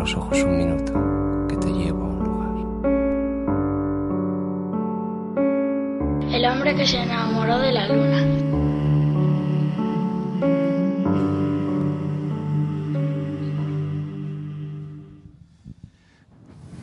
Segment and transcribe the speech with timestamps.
[0.00, 0.94] los ojos un minuto,
[1.46, 2.48] que te llevo a un lugar.
[6.34, 8.24] El hombre que se enamoró de la luna.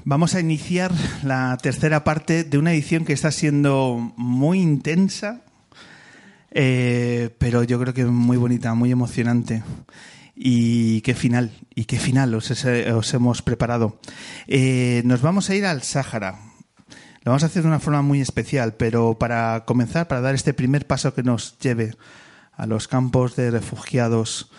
[0.05, 0.91] Vamos a iniciar
[1.23, 5.41] la tercera parte de una edición que está siendo muy intensa,
[6.51, 9.63] eh, pero yo creo que muy bonita, muy emocionante.
[10.39, 13.99] Y qué final, y qué final os, hemos preparado.
[14.45, 16.39] Eh, nos vamos a ir al Sáhara.
[17.23, 20.53] Lo vamos a hacer de una forma muy especial, pero para comenzar, para dar este
[20.53, 21.95] primer paso que nos lleve
[22.53, 24.51] a los campos de refugiados,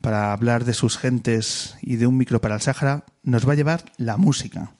[0.00, 3.56] para hablar de sus gentes y de un micro para el Sáhara, nos va a
[3.56, 4.72] llevar la música.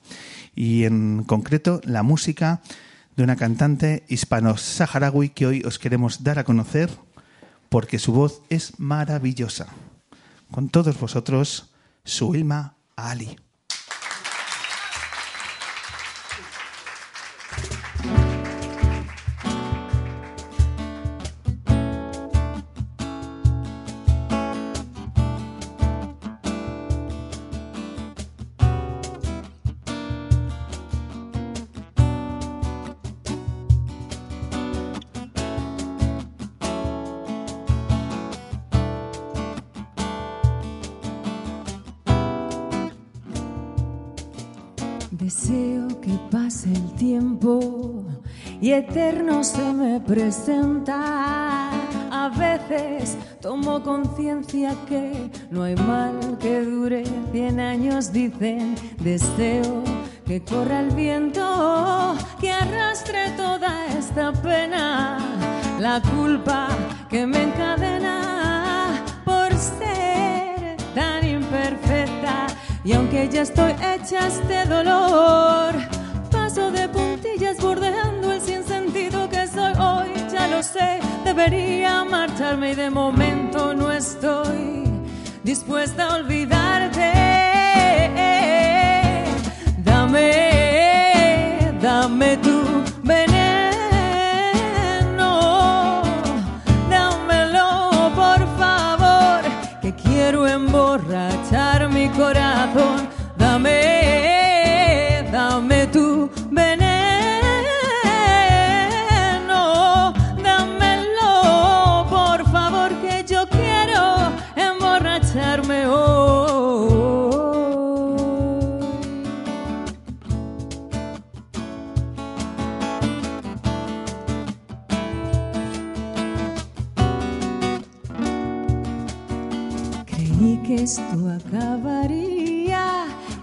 [0.55, 2.61] Y en concreto, la música
[3.15, 6.89] de una cantante hispano-saharaui que hoy os queremos dar a conocer
[7.69, 9.67] porque su voz es maravillosa.
[10.51, 11.71] Con todos vosotros,
[12.03, 13.37] Suilma Ali.
[50.07, 51.69] Se me presenta.
[52.09, 58.75] A veces tomo conciencia que no hay mal que dure cien años, dicen.
[58.99, 59.83] Deseo
[60.25, 65.17] que corra el viento, que arrastre toda esta pena,
[65.79, 66.67] la culpa
[67.09, 72.47] que me encadena por ser tan imperfecta.
[72.83, 75.75] Y aunque ya estoy hecha este dolor,
[76.31, 78.26] paso de puntillas bordeando
[80.57, 84.85] lo sé, debería marcharme y de momento no estoy
[85.43, 87.11] dispuesta a olvidarte.
[89.89, 90.31] Dame,
[91.79, 92.57] dame tu
[93.03, 93.31] veneno,
[96.89, 99.41] dámelo por favor,
[99.83, 103.07] que quiero emborrachar mi corazón.
[103.37, 103.96] Dame,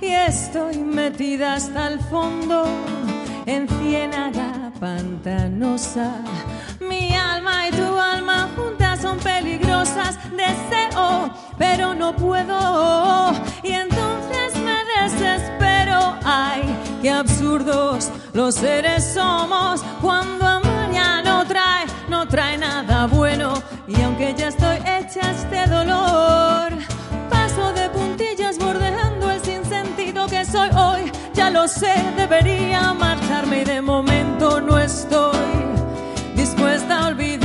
[0.01, 2.65] y estoy metida hasta el fondo
[3.47, 6.13] en ciénaga pantanosa.
[6.81, 10.19] Mi alma y tu alma juntas son peligrosas.
[10.31, 13.33] Deseo, pero no puedo.
[13.63, 16.17] Y entonces me desespero.
[16.25, 16.63] Ay,
[17.03, 23.55] qué absurdos los seres somos cuando amar ya no trae, no trae nada bueno.
[23.89, 26.84] Y aunque ya estoy hecha este dolor
[30.55, 31.13] soy hoy.
[31.35, 35.37] Ya lo sé, debería marcharme y de momento no estoy
[36.37, 37.44] dispuesta a olvidarte.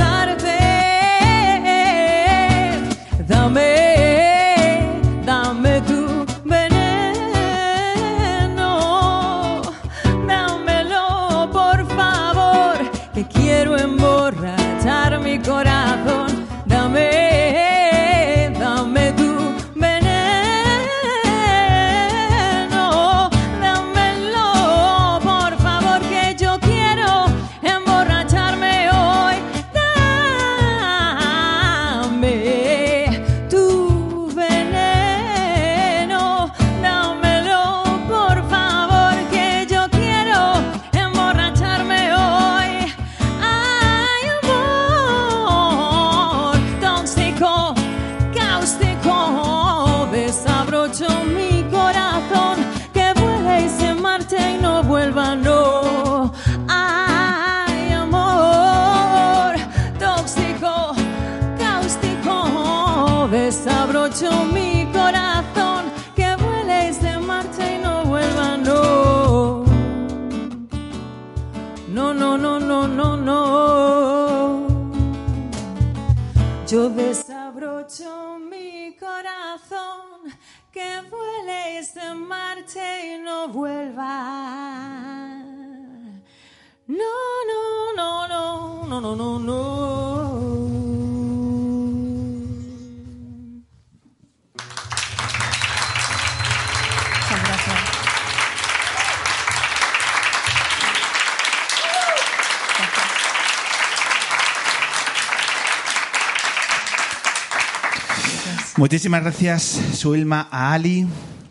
[108.80, 109.62] Muchísimas gracias,
[109.94, 111.06] Suilma, a Ali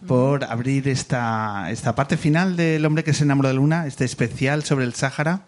[0.06, 4.06] por abrir esta, esta parte final del hombre que se enamoró de la luna, este
[4.06, 5.42] especial sobre el Sáhara.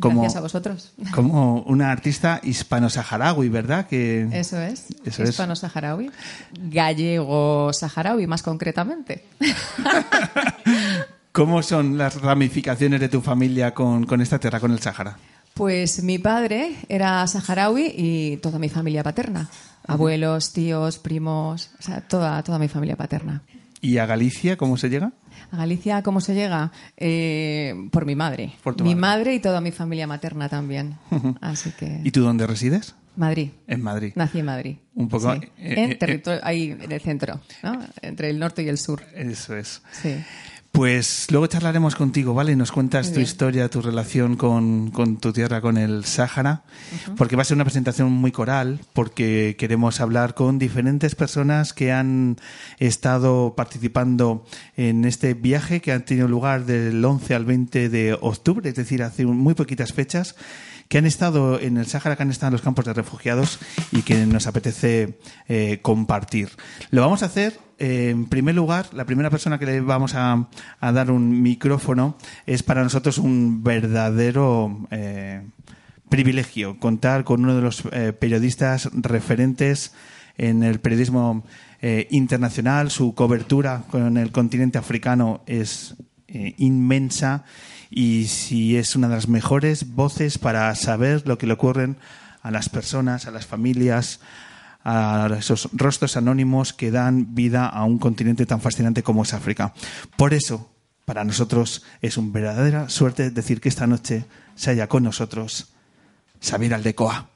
[0.00, 0.94] Como, Gracias a vosotros.
[1.14, 3.86] como una artista hispano-saharaui, ¿verdad?
[3.86, 4.86] Que, Eso es.
[5.04, 5.28] Eso es.
[5.28, 6.10] Hispano-saharaui.
[6.58, 9.26] Gallego-saharaui, más concretamente.
[11.32, 15.18] ¿Cómo son las ramificaciones de tu familia con, con esta tierra, con el Sáhara?
[15.54, 19.48] Pues mi padre era saharaui y toda mi familia paterna.
[19.86, 23.42] Abuelos, tíos, primos, o sea, toda, toda mi familia paterna.
[23.80, 25.12] ¿Y a Galicia cómo se llega?
[25.52, 26.72] ¿A Galicia cómo se llega?
[26.96, 28.52] Eh, por mi madre.
[28.64, 29.00] Por mi madre.
[29.00, 30.96] madre y toda mi familia materna también.
[31.40, 32.00] Así que...
[32.02, 32.94] ¿Y tú dónde resides?
[33.16, 33.50] Madrid.
[33.68, 34.12] En Madrid.
[34.16, 34.76] Nací en Madrid.
[34.94, 35.40] Un poco, Sí.
[35.58, 37.78] eh, en eh, territorio, ahí en el centro, ¿no?
[38.02, 39.02] Entre el norte y el sur.
[39.14, 39.82] Eso es.
[39.92, 40.16] Sí.
[40.74, 42.56] Pues luego charlaremos contigo, ¿vale?
[42.56, 46.64] Nos cuentas tu historia, tu relación con, con tu tierra, con el Sáhara,
[47.16, 51.92] porque va a ser una presentación muy coral, porque queremos hablar con diferentes personas que
[51.92, 52.38] han
[52.80, 54.44] estado participando
[54.76, 59.04] en este viaje que han tenido lugar del 11 al 20 de octubre, es decir,
[59.04, 60.34] hace muy poquitas fechas,
[60.88, 63.60] que han estado en el Sáhara, que han estado en los campos de refugiados
[63.92, 66.50] y que nos apetece eh, compartir.
[66.90, 70.48] Lo vamos a hacer, eh, en primer lugar, la primera persona que le vamos a,
[70.80, 72.16] dar un micrófono
[72.46, 75.42] es para nosotros un verdadero eh,
[76.08, 79.92] privilegio contar con uno de los eh, periodistas referentes
[80.36, 81.44] en el periodismo
[82.10, 82.90] internacional.
[82.90, 85.96] Su cobertura con el continente africano es
[86.26, 87.44] inmensa
[87.90, 91.98] y si es una de las mejores voces para saber lo que le ocurren
[92.42, 94.20] a las personas, a las familias,
[94.84, 99.72] a esos rostros anónimos que dan vida a un continente tan fascinante como es África.
[100.16, 100.70] Por eso,
[101.04, 105.72] para nosotros es una verdadera suerte decir que esta noche se haya con nosotros
[106.42, 107.28] Xavier Aldecoa.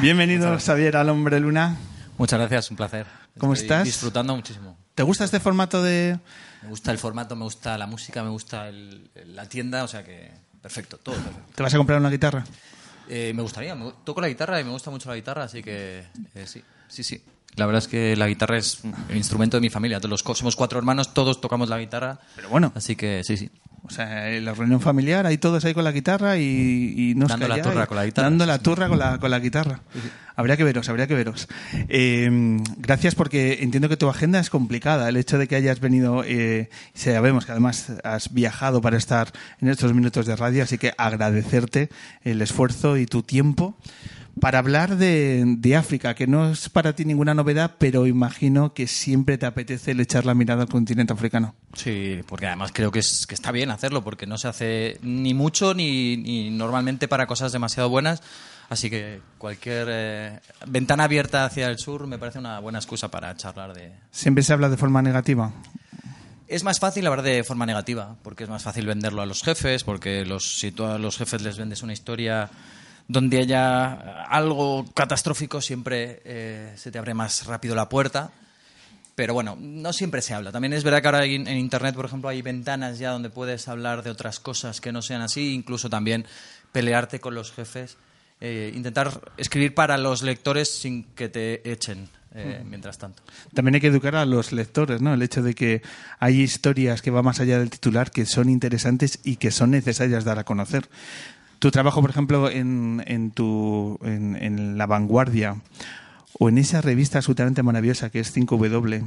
[0.00, 1.76] Bienvenido, Xavier, al Hombre Luna.
[2.18, 3.06] Muchas gracias, un placer.
[3.38, 3.84] ¿Cómo Estoy estás?
[3.84, 4.76] Disfrutando muchísimo.
[4.96, 6.18] ¿Te gusta este formato de...?
[6.62, 10.02] Me gusta el formato, me gusta la música, me gusta el- la tienda, o sea
[10.02, 10.30] que
[10.62, 11.52] perfecto, todo perfecto.
[11.54, 12.44] ¿Te vas a comprar una guitarra?
[13.06, 16.06] Eh, me gustaría, me- toco la guitarra y me gusta mucho la guitarra, así que
[16.34, 17.22] eh, sí, sí, sí.
[17.54, 19.98] La verdad es que la guitarra es el instrumento de mi familia.
[19.98, 22.18] Todos los, somos cuatro hermanos, todos tocamos la guitarra.
[22.34, 22.72] Pero bueno.
[22.74, 23.50] Así que sí, sí.
[23.86, 27.26] O sea, en la reunión familiar, ahí todos ahí con la guitarra y, y no
[27.26, 29.80] os Dando la turra con la guitarra, Dando la turra con la, con la guitarra.
[30.34, 31.46] Habría que veros, habría que veros.
[31.88, 35.08] Eh, gracias porque entiendo que tu agenda es complicada.
[35.08, 39.68] El hecho de que hayas venido, eh, sabemos que además has viajado para estar en
[39.68, 41.88] estos minutos de radio, así que agradecerte
[42.24, 43.76] el esfuerzo y tu tiempo
[44.40, 48.86] para hablar de, de África, que no es para ti ninguna novedad, pero imagino que
[48.86, 51.54] siempre te apetece el echar la mirada al continente africano.
[51.72, 55.32] Sí, porque además creo que, es, que está bien hacerlo, porque no se hace ni
[55.34, 58.22] mucho ni, ni normalmente para cosas demasiado buenas.
[58.68, 63.34] Así que cualquier eh, ventana abierta hacia el sur me parece una buena excusa para
[63.36, 63.92] charlar de...
[64.10, 65.52] Siempre se habla de forma negativa.
[66.48, 69.82] Es más fácil hablar de forma negativa, porque es más fácil venderlo a los jefes,
[69.82, 72.50] porque los, si tú a los jefes les vendes una historia
[73.08, 78.32] donde haya algo catastrófico, siempre eh, se te abre más rápido la puerta.
[79.14, 80.52] Pero bueno, no siempre se habla.
[80.52, 84.02] También es verdad que ahora en Internet, por ejemplo, hay ventanas ya donde puedes hablar
[84.02, 86.26] de otras cosas que no sean así, incluso también
[86.70, 87.96] pelearte con los jefes,
[88.42, 93.22] eh, intentar escribir para los lectores sin que te echen eh, mientras tanto.
[93.54, 95.14] También hay que educar a los lectores, ¿no?
[95.14, 95.80] El hecho de que
[96.18, 100.24] hay historias que van más allá del titular, que son interesantes y que son necesarias
[100.24, 100.86] dar a conocer.
[101.58, 105.56] Tu trabajo, por ejemplo, en, en, tu, en, en La Vanguardia
[106.38, 109.04] o en esa revista absolutamente maravillosa que es 5W,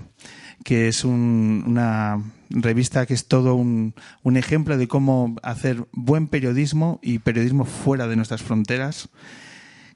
[0.64, 6.28] que es un- una revista que es todo un, un ejemplo de cómo hacer buen
[6.28, 9.10] periodismo y periodismo fuera de nuestras fronteras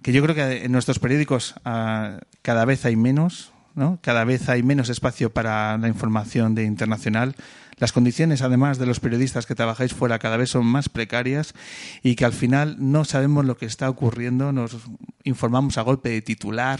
[0.04, 4.00] que yo creo que en nuestros periódicos ah, cada vez hay menos, ¿no?
[4.02, 7.36] Cada vez hay menos espacio para la información de internacional.
[7.78, 11.54] Las condiciones, además de los periodistas que trabajáis fuera, cada vez son más precarias
[12.02, 14.78] y que al final no sabemos lo que está ocurriendo, nos
[15.24, 16.80] informamos a golpe de titular,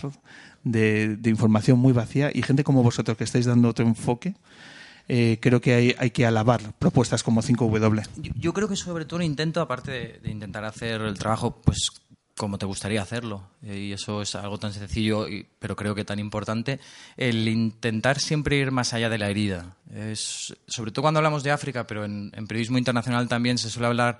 [0.64, 4.36] de, información muy vacía y gente como vosotros que estáis dando otro enfoque,
[5.10, 8.08] eh, creo que hay, que alabar propuestas como 5W.
[8.18, 12.03] Yo, yo, creo que sobre todo un intento, aparte de intentar hacer el trabajo pues
[12.36, 13.44] como te gustaría hacerlo.
[13.62, 15.28] Y eso es algo tan sencillo,
[15.60, 16.80] pero creo que tan importante.
[17.18, 19.76] El intentar siempre ir más allá de la herida.
[19.94, 23.88] Es, sobre todo cuando hablamos de África, pero en, en periodismo internacional también se suele
[23.88, 24.20] hablar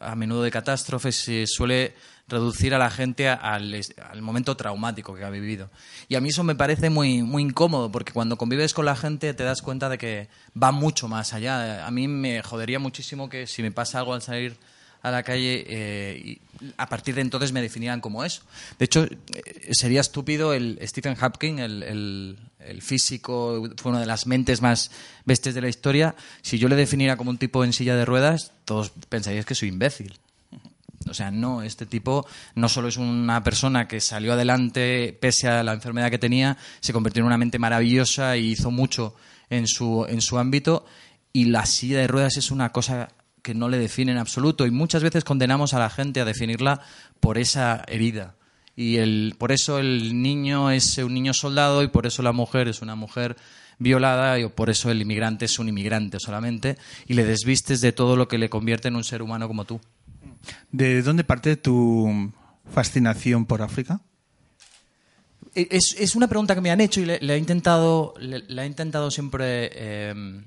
[0.00, 1.94] a menudo de catástrofes, se suele
[2.28, 5.70] reducir a la gente al, al, momento traumático que ha vivido.
[6.08, 9.32] Y a mí eso me parece muy, muy incómodo, porque cuando convives con la gente
[9.32, 10.28] te das cuenta de que
[10.60, 11.86] va mucho más allá.
[11.86, 14.56] A mí me jodería muchísimo que si me pasa algo al salir
[15.02, 16.40] a la calle eh, y
[16.76, 18.42] a partir de entonces me definían como eso.
[18.78, 24.26] De hecho, eh, sería estúpido el Stephen Hopkins, el, el, físico, fue una de las
[24.26, 24.90] mentes más
[25.24, 26.14] bestias de la historia.
[26.42, 29.68] Si yo le definiera como un tipo en silla de ruedas, todos pensaríais que soy
[29.68, 30.18] imbécil.
[31.08, 35.62] O sea, no, este tipo no solo es una persona que salió adelante pese a
[35.62, 39.14] la enfermedad que tenía, se convirtió en una mente maravillosa y hizo mucho
[39.50, 40.84] en su, en su ámbito.
[41.32, 43.08] Y la silla de ruedas es una cosa
[43.46, 46.80] que no le define en absoluto y muchas veces condenamos a la gente a definirla
[47.20, 48.34] por esa herida.
[48.74, 52.66] Y el, por eso el niño es un niño soldado y por eso la mujer
[52.66, 53.36] es una mujer
[53.78, 56.76] violada y por eso el inmigrante es un inmigrante solamente
[57.06, 59.80] y le desvistes de todo lo que le convierte en un ser humano como tú.
[60.72, 62.32] ¿De dónde parte tu
[62.74, 64.00] fascinación por África?
[65.54, 68.62] Es, es una pregunta que me han hecho y le, le he intentado, le, le,
[68.62, 70.42] he intentado siempre eh,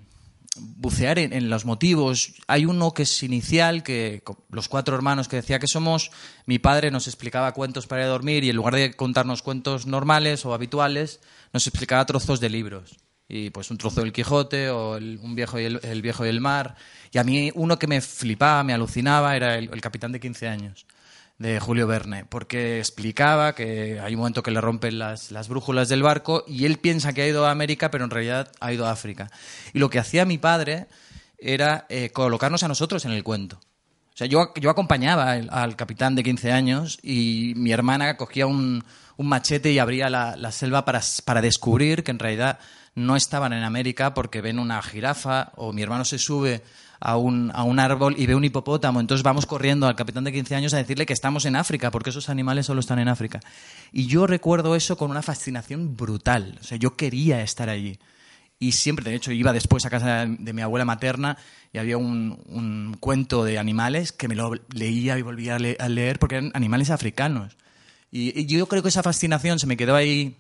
[0.58, 2.34] bucear en, los motivos.
[2.48, 6.12] Hay uno que es inicial, que los cuatro hermanos que decía que somos,
[6.46, 10.54] mi padre nos explicaba cuentos para dormir y en lugar de contarnos cuentos normales o
[10.54, 11.22] habituales,
[11.54, 12.98] nos explicaba trozos de libros.
[13.28, 16.76] Y pues un trozo del Quijote o el, un viejo y el, viejo y mar.
[17.12, 20.48] Y a mí uno que me flipaba, me alucinaba, era el, el capitán de 15
[20.48, 20.88] años
[21.40, 25.88] de Julio Verne, porque explicaba que hay un momento que le rompen las, las, brújulas
[25.88, 28.86] del barco y él piensa que ha ido a América, pero en realidad ha ido
[28.86, 29.32] a África.
[29.74, 30.88] Y lo que hacía mi padre
[31.38, 33.58] era eh, colocarnos a nosotros en el cuento.
[34.14, 38.46] O sea, yo, yo acompañaba al, al, capitán de 15 años y mi hermana cogía
[38.46, 38.84] un,
[39.16, 42.60] un machete y abría la, la selva para, para descubrir que en realidad
[42.96, 46.64] no estaban en América porque ven una jirafa o mi hermano se sube
[47.00, 49.00] a un, a un, árbol y ve un hipopótamo.
[49.00, 52.10] Entonces vamos corriendo al capitán de 15 años a decirle que estamos en África, porque
[52.10, 53.40] esos animales solo están en África.
[53.92, 56.58] Y yo recuerdo eso con una fascinación brutal.
[56.62, 58.00] O sea, yo quería estar allí.
[58.60, 61.38] Y siempre, de hecho, iba después a casa de mi abuela materna
[61.72, 65.78] y había un, un cuento de animales que me lo leía y volvía a, le
[65.80, 67.56] a leer porque eran animales africanos.
[68.12, 70.36] Y yo creo que esa fascinación se me quedó ahí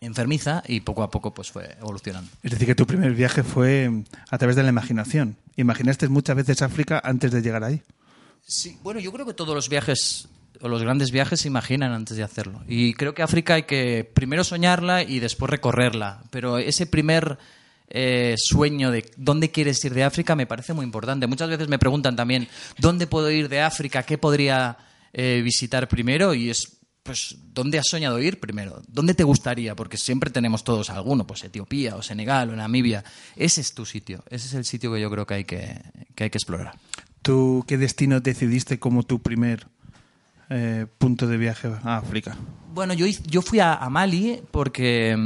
[0.00, 2.30] enfermiza y poco a poco pues fue evolucionando.
[2.42, 5.36] Es decir, que tu primer viaje fue a través de la imaginación.
[5.56, 7.82] ¿Imaginaste muchas veces África antes de llegar ahí?
[8.46, 10.28] Sí, bueno, yo creo que todos los viajes
[10.60, 12.62] o los grandes viajes se imaginan antes de hacerlo.
[12.68, 16.22] Y creo que África hay que primero soñarla y después recorrerla.
[16.30, 17.38] Pero ese primer
[17.88, 21.26] eh, sueño de dónde quieres ir de África me parece muy importante.
[21.26, 22.48] Muchas veces me preguntan también
[22.78, 24.76] dónde puedo ir de África, qué podría
[25.12, 26.75] eh, visitar primero y es
[27.06, 28.82] pues, ¿dónde has soñado ir primero?
[28.88, 29.74] ¿Dónde te gustaría?
[29.74, 33.04] Porque siempre tenemos todos alguno, pues Etiopía o Senegal o Namibia.
[33.36, 35.80] Ese es tu sitio, ese es el sitio que yo creo que hay que,
[36.14, 36.74] que, hay que explorar.
[37.22, 39.68] ¿Tú qué destino decidiste como tu primer
[40.50, 42.36] eh, punto de viaje a África?
[42.74, 45.16] Bueno, yo, yo fui a, a Mali porque...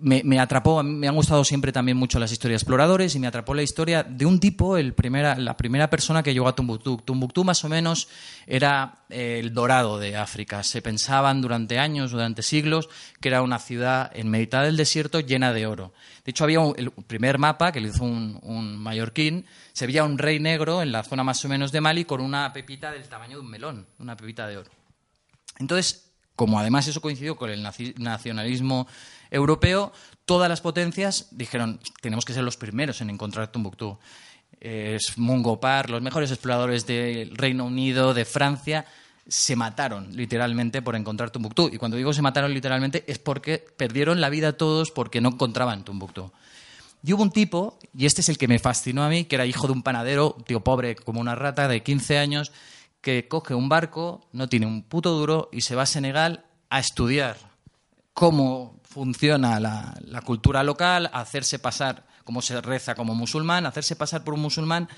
[0.00, 3.54] Me, me, atrapó, me han gustado siempre también mucho las historias exploradores y me atrapó
[3.54, 6.98] la historia de un tipo, el primera, la primera persona que llegó a Tombuctú.
[6.98, 8.08] Tombuctú más o menos
[8.46, 10.62] era eh, el dorado de África.
[10.62, 12.88] Se pensaban durante años, durante siglos,
[13.20, 15.92] que era una ciudad en mitad del desierto llena de oro.
[16.24, 20.04] De hecho, había un, el primer mapa que lo hizo un, un mallorquín, se veía
[20.04, 23.08] un rey negro en la zona más o menos de Mali con una pepita del
[23.08, 24.70] tamaño de un melón, una pepita de oro.
[25.58, 28.86] Entonces, como además eso coincidió con el nacionalismo
[29.36, 29.92] europeo,
[30.24, 33.98] todas las potencias dijeron, tenemos que ser los primeros en encontrar Tombuctú.
[34.60, 38.86] Es Mungo Park, los mejores exploradores del Reino Unido, de Francia,
[39.28, 41.70] se mataron literalmente por encontrar Tombuctú.
[41.72, 45.84] Y cuando digo se mataron literalmente es porque perdieron la vida todos porque no encontraban
[45.84, 46.32] Tombuctú.
[47.02, 49.46] Y hubo un tipo, y este es el que me fascinó a mí, que era
[49.46, 52.50] hijo de un panadero, un tío pobre como una rata, de 15 años,
[53.00, 56.80] que coge un barco, no tiene un puto duro, y se va a Senegal a
[56.80, 57.36] estudiar
[58.12, 64.32] cómo funciona la, cultura local, hacerse pasar, cómo se reza como musulmán, hacerse pasar por
[64.32, 64.88] un musulmán,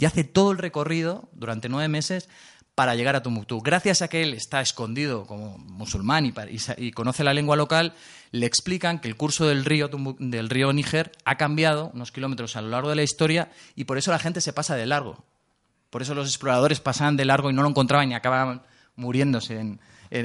[0.00, 2.28] y hace todo el recorrido durante nueve meses
[2.74, 3.60] para llegar a Tombuctú.
[3.60, 7.94] Gracias a que él está escondido como musulmán y, y, y, conoce la lengua local,
[8.32, 9.88] le explican que el curso del río,
[10.18, 13.96] del río Níger ha cambiado unos kilómetros a lo largo de la historia y por
[13.96, 15.24] eso la gente se pasa de largo.
[15.90, 18.62] Por eso los exploradores pasaban de largo y no lo encontraban y acababan
[18.96, 19.80] muriéndose en,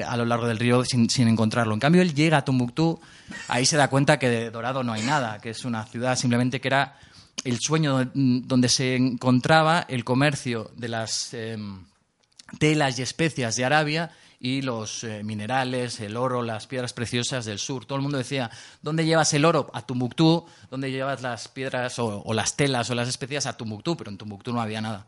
[0.08, 1.74] a lo largo del río sin, sin encontrarlo.
[1.74, 3.00] En cambio, él llega a Tombuctú,
[3.48, 6.62] ahí se da cuenta que de Dorado no hay nada, que es una ciudad simplemente
[6.62, 6.98] que era
[7.44, 11.84] el sueño donde se encontraba el comercio de las em,
[12.60, 17.60] telas y especias de Arabia y los eh, minerales, el oro, las piedras preciosas del
[17.60, 17.86] sur.
[17.86, 18.50] Todo el mundo decía,
[18.82, 19.70] ¿dónde llevas el oro?
[19.74, 20.46] A Tumbuctú.
[20.72, 23.46] ¿Dónde llevas las piedras o, o las telas o las especias?
[23.46, 23.96] A Tumbuctú.
[23.96, 25.06] Pero en Tumbuctú no había nada.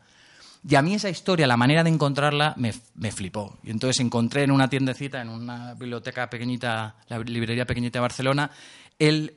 [0.66, 3.58] Y a mí esa historia, la manera de encontrarla, me, me, flipó.
[3.62, 8.50] Y entonces encontré en una tiendecita, en una biblioteca pequeñita, la librería pequeñita de Barcelona,
[8.98, 9.34] el,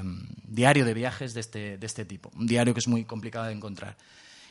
[0.00, 2.30] um, diario de viajes de este, de este tipo.
[2.36, 3.96] Un diario que es muy complicado de encontrar.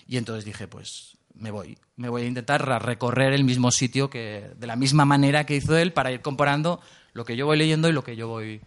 [0.07, 1.77] Y entonces dije, pues me voy.
[1.95, 5.77] Me voy a intentar recorrer el mismo sitio que, de la misma manera que hizo
[5.77, 6.81] él para ir comparando
[7.13, 8.59] lo que yo voy leyendo y lo que yo voy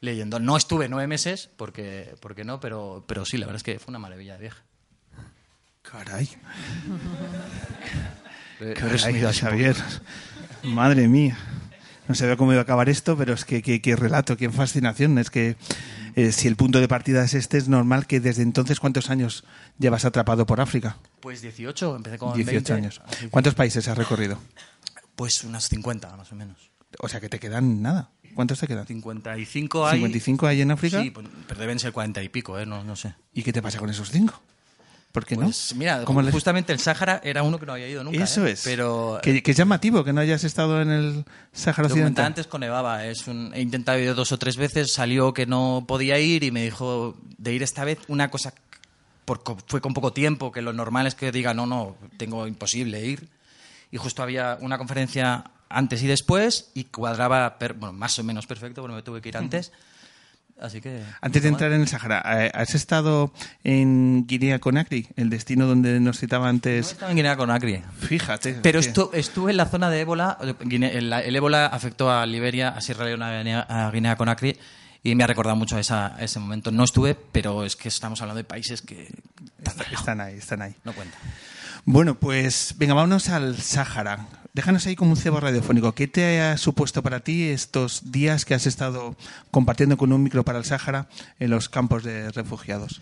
[0.00, 0.38] leyendo.
[0.38, 3.90] No estuve nueve meses, porque, porque no, pero, pero sí, la verdad es que fue
[3.90, 4.67] una maravilla de viaje.
[5.90, 6.28] Caray.
[8.58, 9.76] Caray, resumido así un Xavier.
[10.64, 11.38] Madre mía.
[12.08, 15.18] No sabía cómo iba a acabar esto, pero es que qué relato, qué fascinación.
[15.18, 15.56] Es que
[16.16, 19.44] eh, si el punto de partida es este, es normal que desde entonces, ¿cuántos años
[19.78, 20.96] llevas atrapado por África?
[21.20, 22.72] Pues 18, empecé con 18 20.
[22.72, 23.00] años.
[23.20, 24.38] que- ¿Cuántos países has recorrido?
[25.16, 26.70] Pues unas 50, más o menos.
[27.00, 28.10] O sea, que te quedan nada.
[28.34, 28.86] ¿Cuántos te quedan?
[28.86, 30.00] 55 hay.
[30.00, 31.02] ¿55 hay en África?
[31.02, 32.64] Sí, pues, pero deben ser 40 y pico, ¿eh?
[32.66, 33.14] No, no sé.
[33.34, 34.40] ¿Y qué te pasa con esos cinco?
[35.12, 35.78] ¿Por qué Pues no?
[35.78, 38.22] mira, ¿Cómo les- justamente el Sáhara era uno que no había ido nunca.
[38.22, 38.52] Eso ¿eh?
[38.52, 38.62] es.
[38.62, 42.26] Pero Que, que es llamativo que no hayas estado en el Sáhara Occidental.
[42.26, 43.04] antes con Evaba.
[43.06, 46.50] Es un, he intentado ir dos o tres veces, salió que no podía ir y
[46.50, 48.52] me dijo de ir esta vez una cosa
[49.24, 53.04] por, fue con poco tiempo, que lo normal es que diga, no, no, tengo imposible
[53.04, 53.28] ir.
[53.90, 58.46] Y justo había una conferencia antes y después y cuadraba per- bueno, más o menos
[58.46, 59.72] perfecto, porque me tuve que ir antes.
[60.60, 61.02] Así que...
[61.20, 66.18] Antes de entrar en el Sáhara, eh, ¿has estado en Guinea-Conakry, el destino donde nos
[66.18, 66.92] citaba No antes?
[66.92, 67.82] estaba en Guinea-Conakry.
[68.00, 68.54] Fíjate.
[68.54, 70.36] Pero estu- estuve en la zona de ébola.
[70.40, 74.58] El, el ébola afectó a Liberia, a Sierra Leona, a Guinea- a Guinea-Conakry
[75.04, 76.72] y me ha recordado mucho a, esa- a ese momento.
[76.72, 79.08] No estuve, pero es que estamos hablando de países que
[79.92, 80.74] Están ahí, están ahí.
[80.84, 81.20] no cuentan.
[81.90, 84.28] Bueno, pues venga, vámonos al Sáhara.
[84.52, 85.94] Déjanos ahí como un cebo radiofónico.
[85.94, 89.16] ¿Qué te ha supuesto para ti estos días que has estado
[89.50, 93.00] compartiendo con un micro para el Sáhara en los campos de refugiados?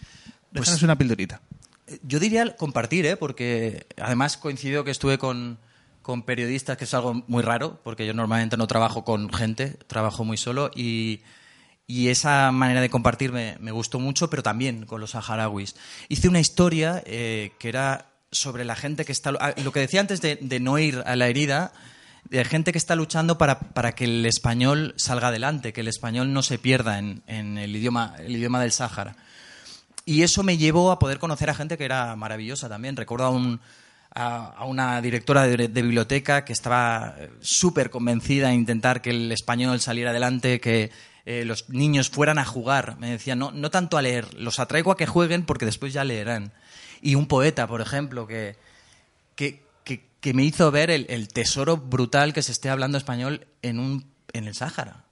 [0.53, 1.41] Déjanos Pues- una pildorita.
[2.05, 3.17] Yo diría compartir, ¿eh?
[3.17, 5.59] porque además coincidió que estuve con,
[6.03, 10.25] con periodistas, que es algo muy raro, porque yo normalmente no trabajo con gente, trabajo
[10.25, 11.23] muy solo y,
[11.89, 15.75] y esa manera de compartir me, me gustó mucho, pero también con los saharauis.
[16.09, 19.33] Hice una historia eh, que era sobre la gente que está...
[19.41, 21.73] ah, Lo que decía antes de, de no ir a la herida,
[22.31, 26.33] de gente que está luchando para, para que el español salga adelante, que el español
[26.33, 29.17] no se pierda en, en el, idioma, el idioma del Sáhara.
[30.05, 32.97] Y eso me llevó a poder conocer a gente que era maravillosa también.
[32.97, 33.61] Recuerdo a, un,
[34.15, 39.33] a, una directora de, de biblioteca que estaba eh, súper convencida en intentar que el
[39.33, 40.93] español saliera adelante, que
[41.25, 42.97] eh, los niños fueran a jugar.
[42.99, 46.05] Me decía, no, no tanto a leer, los atraigo a que jueguen porque después ya
[46.05, 46.53] leerán.
[47.01, 48.57] Y un poeta, por ejemplo, que,
[49.35, 53.79] que, que, me hizo ver el, el tesoro brutal que se esté hablando español en,
[53.79, 55.05] un, en el Sáhara.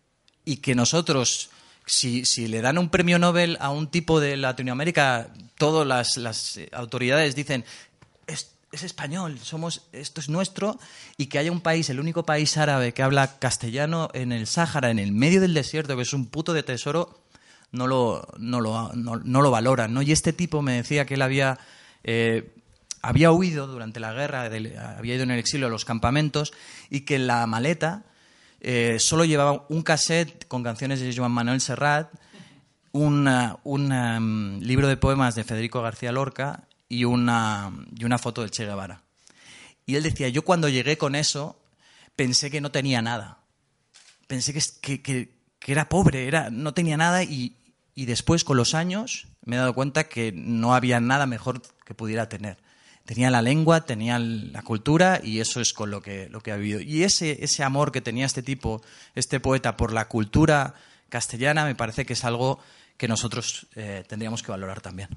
[0.44, 1.50] Y que nosotros,
[1.86, 6.56] si, si le dan un premio Nobel a un tipo de Latinoamérica, todas las, las
[6.56, 7.64] eh, autoridades dicen,
[8.26, 10.78] es, es español, somos, esto es nuestro,
[11.16, 14.90] y que haya un país, el único país árabe que habla castellano en el Sáhara,
[14.90, 17.23] en el medio del desierto, que es un puto de tesoro,
[17.74, 19.92] no lo, no lo, no, lo valoran.
[19.92, 20.02] ¿no?
[20.02, 21.58] Y este tipo me decía que él había,
[22.02, 22.54] eh,
[23.02, 26.52] había huido durante la guerra, había ido en el exilio a los campamentos
[26.90, 28.04] y que la maleta
[28.60, 32.08] eh, solo llevaba un cassette con canciones de Joan Manuel Serrat,
[32.92, 38.40] una- un um, libro de poemas de Federico García Lorca y una, y una foto
[38.42, 39.02] del Che Guevara.
[39.84, 41.60] Y él decía, yo cuando llegué con eso
[42.16, 43.38] pensé que no tenía nada
[44.26, 47.56] pensé que, que, que- que era pobre, era, no tenía nada y,
[47.94, 51.94] y después con los años me he dado cuenta que no había nada mejor que
[51.94, 52.59] pudiera tener.
[53.04, 56.57] Tenía la lengua, tenía la cultura y eso es con lo que, lo que ha
[56.57, 56.80] vivido.
[56.80, 58.83] Y ese, ese amor que tenía este tipo,
[59.14, 60.74] este poeta, por la cultura
[61.11, 62.61] castellana, me parece que es algo
[62.96, 65.11] que nosotros eh, tendríamos que valorar también.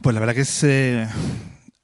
[0.00, 1.08] Pues la verdad que es eh,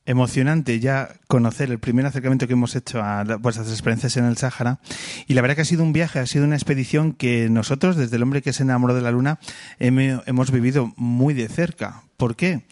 [0.04, 4.80] emocionante ya conocer el primer acercamiento que hemos hecho a vuestras experiencias en el Sáhara.
[5.26, 8.16] Y la verdad que ha sido un viaje, ha sido una expedición que nosotros, desde
[8.16, 9.38] el hombre que se enamoró de la luna,
[9.78, 12.02] hemos vivido muy de cerca.
[12.16, 12.64] ¿Por qué?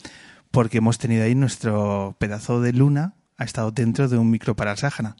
[0.51, 4.73] Porque hemos tenido ahí nuestro pedazo de luna ha estado dentro de un micro para
[4.73, 5.17] el Sáhara,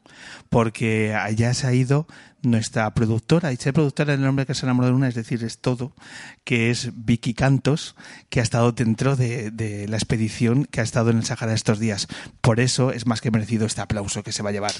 [0.49, 2.05] porque allá se ha ido
[2.43, 5.59] nuestra productora, y ser productora el nombre que se enamoró de una, es decir, es
[5.59, 5.93] todo,
[6.43, 7.95] que es Vicky Cantos,
[8.29, 12.07] que ha estado dentro de, la expedición que ha estado en el Sáhara estos días.
[12.41, 14.73] Por eso es más que merecido este aplauso que se va a llevar.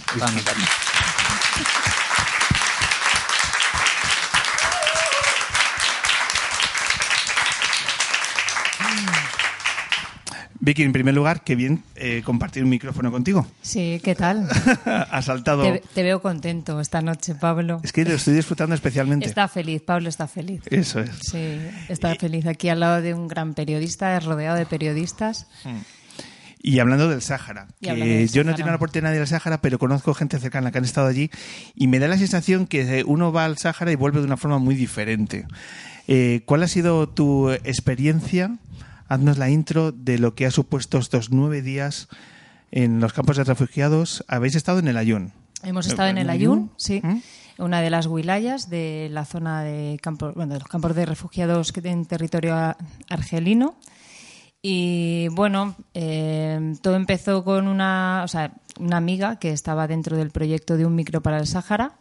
[10.63, 13.47] Vicky, en primer lugar, qué bien eh, compartir un micrófono contigo.
[13.63, 14.47] Sí, ¿qué tal?
[14.85, 15.63] ha saltado.
[15.63, 17.81] Te, veo contento esta noche, Pablo.
[17.83, 19.25] Es que lo estoy disfrutando especialmente.
[19.25, 20.61] Está feliz, Pablo está feliz.
[20.67, 21.09] Eso es.
[21.23, 21.57] Sí,
[21.89, 25.47] está feliz aquí al lado de un gran periodista, rodeado de periodistas.
[25.63, 25.79] Hmm.
[26.61, 29.79] Y hablando del Sáhara, que yo no tengo la oportunidad de ir al Sáhara, pero
[29.79, 31.31] conozco gente cercana que han estado allí
[31.73, 34.59] y me da la sensación que uno va al Sáhara y vuelve de una forma
[34.59, 35.47] muy diferente.
[36.07, 38.59] Eh, ¿Cuál ha sido tu experiencia?
[39.11, 42.07] Haznos la intro de lo que ha supuesto estos nueve días
[42.71, 44.23] en los campos de refugiados.
[44.29, 45.33] Habéis estado en el Ayun.
[45.63, 47.01] Hemos estado en el Ayun, sí.
[47.03, 47.19] ¿Mm?
[47.57, 51.73] Una de las wilayas de la zona de, campos, bueno, de los campos de refugiados
[51.83, 52.55] en territorio
[53.09, 53.75] argelino.
[54.61, 60.31] Y bueno, eh, todo empezó con una, o sea, una amiga que estaba dentro del
[60.31, 61.97] proyecto de un micro para el Sáhara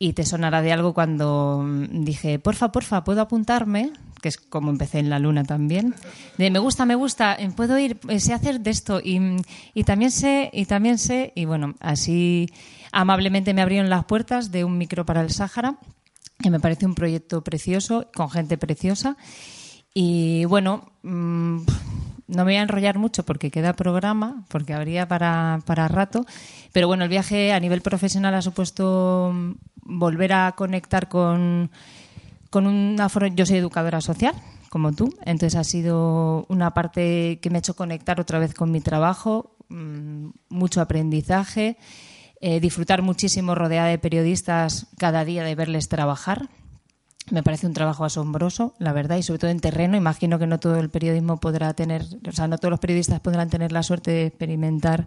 [0.00, 3.92] y te sonará de algo cuando dije, porfa, porfa, ¿puedo apuntarme?
[4.20, 5.94] Que es como empecé en la luna también,
[6.38, 9.20] de me gusta, me gusta, eh, puedo ir, eh, sé hacer de esto y,
[9.74, 12.48] y también sé, y también sé, y bueno, así
[12.92, 15.78] amablemente me abrieron las puertas de un micro para el Sáhara,
[16.38, 19.16] que me parece un proyecto precioso, con gente preciosa.
[19.92, 21.58] Y bueno, mm,
[22.28, 26.24] no me voy a enrollar mucho porque queda programa, porque habría para, para rato,
[26.72, 29.52] pero bueno, el viaje a nivel profesional ha supuesto mm,
[29.98, 31.70] volver a conectar con
[32.50, 34.34] con una yo soy educadora social
[34.68, 38.70] como tú, entonces ha sido una parte que me ha hecho conectar otra vez con
[38.70, 41.76] mi trabajo, mm, mucho aprendizaje,
[42.40, 46.48] eh, disfrutar muchísimo rodeada de periodistas cada día de verles trabajar.
[47.30, 49.96] Me parece un trabajo asombroso, la verdad, y sobre todo en terreno.
[49.96, 53.50] Imagino que no todo el periodismo podrá tener, o sea, no todos los periodistas podrán
[53.50, 55.06] tener la suerte de experimentar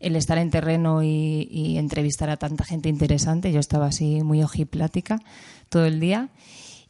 [0.00, 3.52] el estar en terreno y, y entrevistar a tanta gente interesante.
[3.52, 5.18] Yo estaba así muy ojiplática
[5.68, 6.28] todo el día.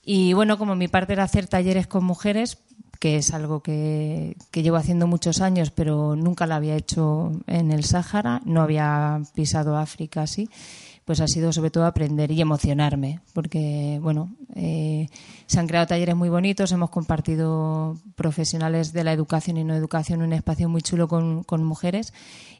[0.04, 2.58] Y bueno, como mi parte era hacer talleres con mujeres,
[2.98, 7.84] que es algo que, llevo haciendo muchos años, pero nunca lo había hecho en el
[7.84, 10.48] Sáhara, no había pisado África así
[11.04, 15.08] pues ha sido sobre todo aprender y emocionarme, porque bueno, eh,
[15.46, 20.22] se han creado talleres muy bonitos, hemos compartido profesionales de la educación y no educación
[20.22, 22.12] un espacio muy chulo con, mujeres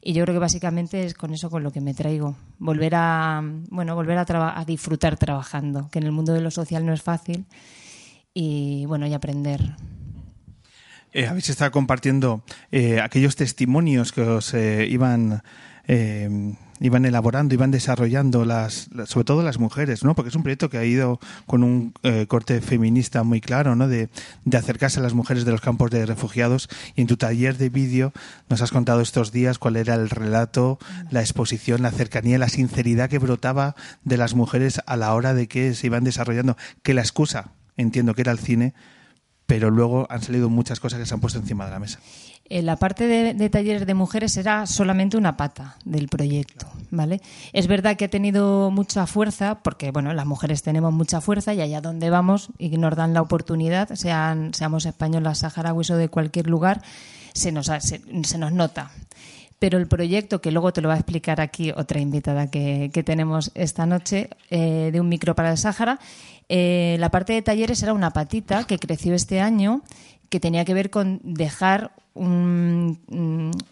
[0.02, 3.42] y yo creo que básicamente es con eso con lo que me traigo, volver a
[3.70, 7.02] bueno, volver a, a disfrutar trabajando, que en el mundo de lo social no es
[7.02, 7.46] fácil
[8.35, 9.76] y bueno, y aprender.
[11.12, 15.42] Eh, habéis estado compartiendo eh, aquellos testimonios que os iban
[16.83, 20.14] iban elaborando, iban desarrollando las, sobre todo las mujeres, ¿no?
[20.14, 23.88] Porque es un proyecto que ha ido con un eh, corte feminista muy claro, ¿no?
[23.88, 24.09] De,
[24.45, 26.68] de, acercarse a las mujeres de los campos de refugiados.
[26.97, 28.12] Y en tu taller de vídeo
[28.49, 30.79] nos has contado estos días cuál era el relato,
[31.11, 35.47] la exposición, la cercanía, la sinceridad que brotaba de las mujeres a la hora de
[35.47, 36.57] que se iban desarrollando.
[36.83, 38.75] Que la excusa, entiendo que era el cine,
[39.47, 42.01] pero luego han salido muchas cosas que se han puesto encima de la mesa.
[42.53, 47.23] Eh, la parte de, talleres de mujeres era solamente una pata del proyecto, ¿vale?
[47.55, 51.62] Es verdad que ha tenido mucha fuerza, porque bueno, las mujeres tenemos mucha fuerza y
[51.62, 56.47] allá donde vamos y nos dan la oportunidad, sean, seamos españolas, saharauis o de cualquier
[56.47, 56.83] lugar,
[57.33, 58.03] se nos, se,
[58.37, 58.91] nos nota
[59.59, 63.51] pero el proyecto, que luego te lo va a explicar aquí otra invitada que, tenemos
[63.55, 66.01] esta noche, eh, de un micro para el Sáhara,
[66.51, 69.83] eh, la parte de talleres era una patita que creció este año
[70.29, 73.01] que tenía que ver con dejar un,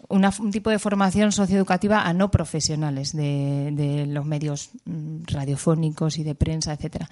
[0.07, 6.35] un, tipo de formación socioeducativa a no profesionales de, los medios mm, radiofónicos y de
[6.35, 7.09] prensa, etcétera.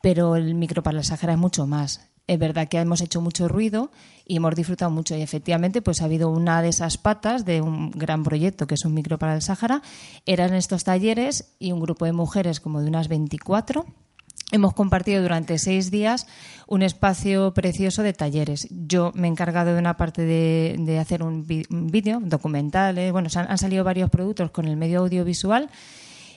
[0.00, 2.08] Pero el micro para la Sahara es mucho más.
[2.26, 3.90] Es verdad que hemos hecho mucho ruido
[4.26, 5.14] y hemos disfrutado mucho.
[5.14, 8.84] Y efectivamente, pues ha habido una de esas patas de un gran proyecto que es
[8.86, 9.82] un micro para el Sáhara.
[10.24, 13.84] Eran estos talleres y un grupo de mujeres como de unas 24
[14.54, 16.28] Hemos compartido durante seis días
[16.68, 18.68] un espacio precioso de talleres.
[18.70, 22.96] Yo me he encargado de una parte de, hacer un vídeo, documental.
[22.98, 23.10] ¿eh?
[23.10, 25.70] Bueno, han, salido varios productos con el medio audiovisual.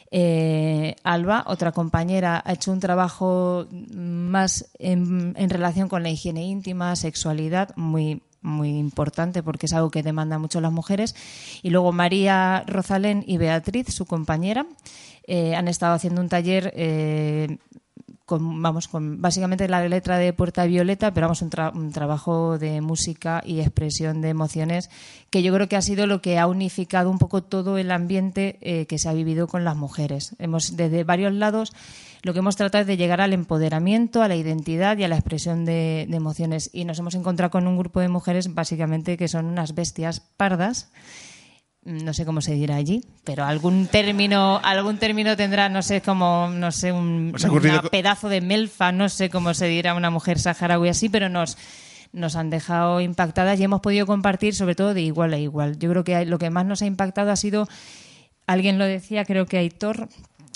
[0.10, 6.95] Eh, Alba, otra compañera, ha hecho un trabajo más en, relación con la higiene íntima,
[6.95, 11.15] sexualidad, muy, muy importante porque es algo que demanda mucho las mujeres.
[11.62, 14.65] Y luego María Rosalén y Beatriz, su compañera,
[15.27, 16.73] eh, han estado haciendo un taller
[18.27, 22.81] con, vamos, con básicamente la letra de Puerta Violeta, pero vamos, un, un, trabajo de
[22.81, 24.89] música y expresión de emociones
[25.29, 28.57] que yo creo que ha sido lo que ha unificado un poco todo el ambiente
[28.59, 30.35] eh, que se ha vivido con las mujeres.
[30.39, 31.71] Hemos, desde varios lados,
[32.21, 35.15] lo que hemos tratado es de llegar al empoderamiento, a la identidad y a la
[35.15, 36.69] expresión de emociones.
[36.73, 40.91] Y nos hemos encontrado con un grupo de mujeres básicamente que son unas bestias pardas
[41.88, 46.50] no sé cómo se dirá allí, pero algún término, algún término tendrá, no sé, como,
[46.50, 47.34] no sé, un
[47.89, 51.58] pedazo de melfa, no sé cómo se dirá una mujer saharaui así, pero nos,
[52.12, 55.80] nos han dejado impactadas y hemos podido compartir sobre todo de igual a igual.
[55.80, 57.69] Yo creo que lo que más nos ha impactado ha sido,
[58.47, 60.10] alguien lo decía, creo que Aitor,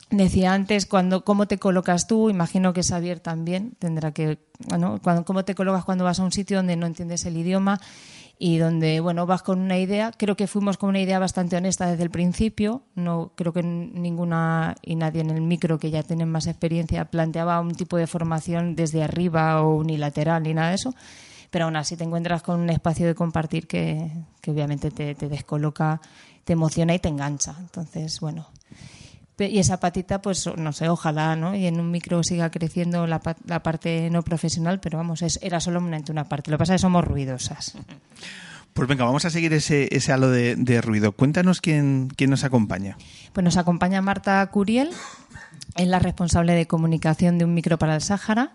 [0.09, 5.23] decía antes, cuando, cómo te colocas tú, imagino que Xavier también tendrá que, bueno, cuando,
[5.23, 7.79] cómo te colocas cuando vas a un sitio donde no entiendes el idioma
[8.43, 10.11] y donde bueno vas con una idea.
[10.17, 12.81] Creo que fuimos con una idea bastante honesta desde el principio.
[12.95, 17.61] No creo que ninguna y nadie en el micro que ya tienen más experiencia planteaba
[17.61, 20.95] un tipo de formación desde arriba o unilateral ni nada de eso.
[21.51, 25.29] Pero aún así te encuentras con un espacio de compartir que, que obviamente te, te
[25.29, 26.01] descoloca
[26.43, 27.55] te emociona y te engancha.
[27.59, 28.47] Entonces bueno
[29.49, 31.55] y esa patita, pues no sé, ojalá, ¿no?
[31.55, 35.59] Y en un micro siga creciendo la, la parte no profesional, pero vamos, es, era
[35.59, 36.51] solamente una parte.
[36.51, 37.75] Lo que pasa es que somos ruidosas.
[38.73, 41.11] Pues venga, vamos a seguir ese, ese halo de, de ruido.
[41.11, 42.97] Cuéntanos quién, quién nos acompaña.
[43.33, 44.89] Pues nos acompaña Marta Curiel,
[45.75, 48.53] es la responsable de comunicación de un micro para el Sáhara.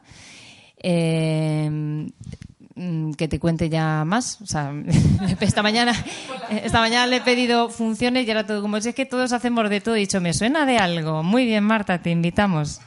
[0.83, 2.11] Eh,
[3.17, 4.41] que te cuente ya más.
[4.43, 4.73] O sea,
[5.41, 5.93] esta mañana,
[6.51, 9.81] esta mañana le he pedido funciones y ahora todo como es que todos hacemos de
[9.81, 9.97] todo.
[9.97, 11.23] He dicho, me suena de algo.
[11.23, 12.81] Muy bien, Marta, te invitamos.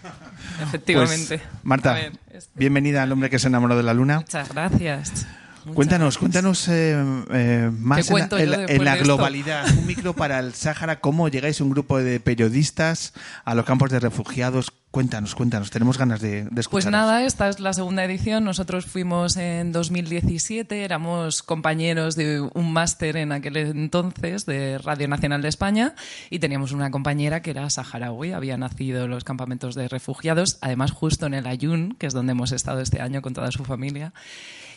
[0.62, 1.40] Efectivamente.
[1.40, 4.18] Pues, Marta, este- bienvenida al hombre que se enamoró de la luna.
[4.20, 5.26] Muchas gracias.
[5.74, 6.96] cuéntanos, cuéntanos eh,
[7.32, 9.66] eh, más en, la, globalidad.
[9.78, 14.00] Un micro para el Sáhara, ¿cómo llegáis un grupo de periodistas a los campos de
[14.00, 14.72] refugiados?
[14.92, 18.44] Cuéntanos, cuéntanos, tenemos ganas de, de Pues nada, esta es la segunda edición.
[18.44, 25.44] Nosotros fuimos en 2017, éramos compañeros de un máster en aquel entonces de Radio Nacional
[25.44, 25.94] de España
[26.32, 30.90] y teníamos una compañera que era saharaui, había nacido en los campamentos de refugiados, además
[30.90, 34.12] justo en el Ayun, que es donde hemos estado este año con toda su familia.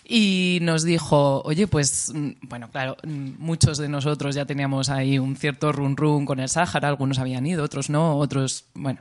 [0.05, 5.19] Y nos dijo, oye, pues, mm, bueno, claro, mm, muchos de nosotros ya teníamos ahí
[5.19, 9.01] un cierto run run con el Sáhara, algunos habían ido, otros no, otros, bueno.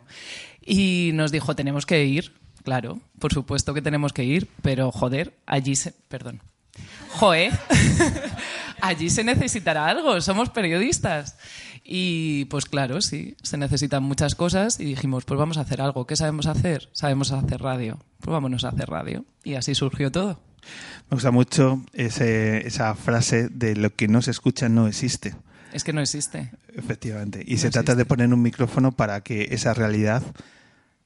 [0.66, 5.34] Y nos dijo, tenemos que ir, claro, por supuesto que tenemos que ir, pero joder,
[5.46, 5.94] allí se...
[6.08, 6.42] Perdón.
[7.10, 7.52] Joe,
[8.82, 11.38] allí se necesitará algo, somos periodistas.
[11.84, 16.06] Y pues claro, sí, se necesitan muchas cosas y dijimos, pues vamos a hacer algo.
[16.06, 16.90] ¿Qué sabemos hacer?
[16.94, 18.00] Sabemos hacer radio.
[18.20, 19.26] Pues vámonos a hacer radio.
[19.44, 20.40] Y así surgió todo.
[21.10, 25.36] Me gusta mucho ese, esa frase de lo que no se escucha no existe.
[25.74, 26.52] Es que no existe.
[26.76, 27.44] Efectivamente.
[27.46, 30.24] Y se trata de poner un micrófono para que esa realidad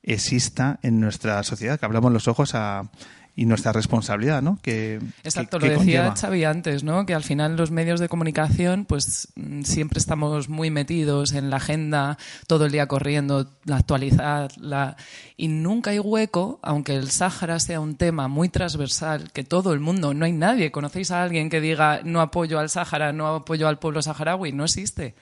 [0.04, 2.90] exista en nuestra sociedad, que abramos los ojos a,
[3.36, 4.58] y nuestra responsabilidad, ¿no?
[4.62, 7.06] Que, Exacto, lo decía Xavi antes, ¿no?
[7.06, 11.58] Que al final los medios de comunicación, pues mm, siempre estamos muy metidos en la
[11.58, 12.18] agenda,
[12.48, 14.96] todo el día corriendo, la actualidad, la...
[15.36, 19.82] y nunca hay hueco, aunque el Sáhara sea un tema muy transversal, que todo el
[19.82, 23.68] mundo, no hay nadie, ¿conocéis a alguien que diga no apoyo al Sáhara, no apoyo
[23.68, 24.54] al pueblo saharaui?
[24.54, 25.16] No existe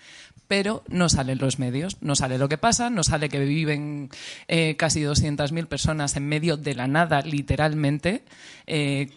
[0.53, 4.11] pero no salen los medios, no sale lo que pasa, no sale que viven
[4.47, 8.23] eh, casi 200.000 personas en medio de la nada, literalmente.
[8.67, 9.09] Eh,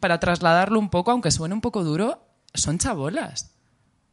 [0.00, 3.50] para trasladarlo un poco, aunque suene un poco duro, son chabolas.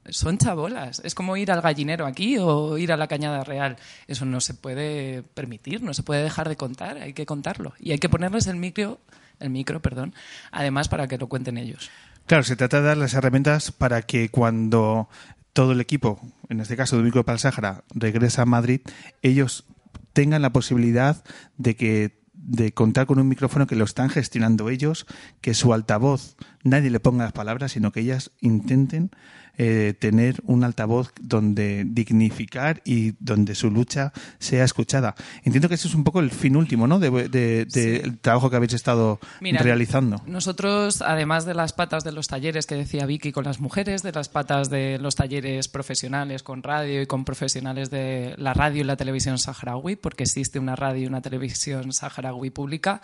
[0.09, 1.01] Son chabolas.
[1.05, 3.77] Es como ir al gallinero aquí o ir a la cañada real.
[4.07, 7.75] Eso no se puede permitir, no se puede dejar de contar, hay que contarlo.
[7.79, 8.99] Y hay que ponerles el micro,
[9.39, 10.13] el micro, perdón,
[10.51, 11.89] además para que lo cuenten ellos.
[12.27, 15.07] Claro, se trata de dar las herramientas para que cuando
[15.57, 18.81] todo el equipo, en este caso de para el Sáhara, regresa a Madrid,
[19.23, 19.65] ellos
[20.13, 21.23] tengan la posibilidad
[21.57, 25.07] de que de contar con un micrófono que lo están gestionando ellos,
[25.41, 29.09] que su altavoz nadie le ponga las palabras, sino que ellas intenten
[29.57, 35.15] eh, tener un altavoz donde dignificar y donde su lucha sea escuchada.
[35.43, 36.99] Entiendo que ese es un poco el fin último, ¿no?
[36.99, 40.21] Del de, trabajo que habéis estado realizando.
[40.25, 44.11] Nosotros, además de las patas de los talleres que decía Vicky con las mujeres, de
[44.11, 48.83] las patas de los talleres profesionales con radio y con profesionales de la radio y
[48.83, 53.01] la televisión saharaui, porque existe una radio y una televisión saharaui pública,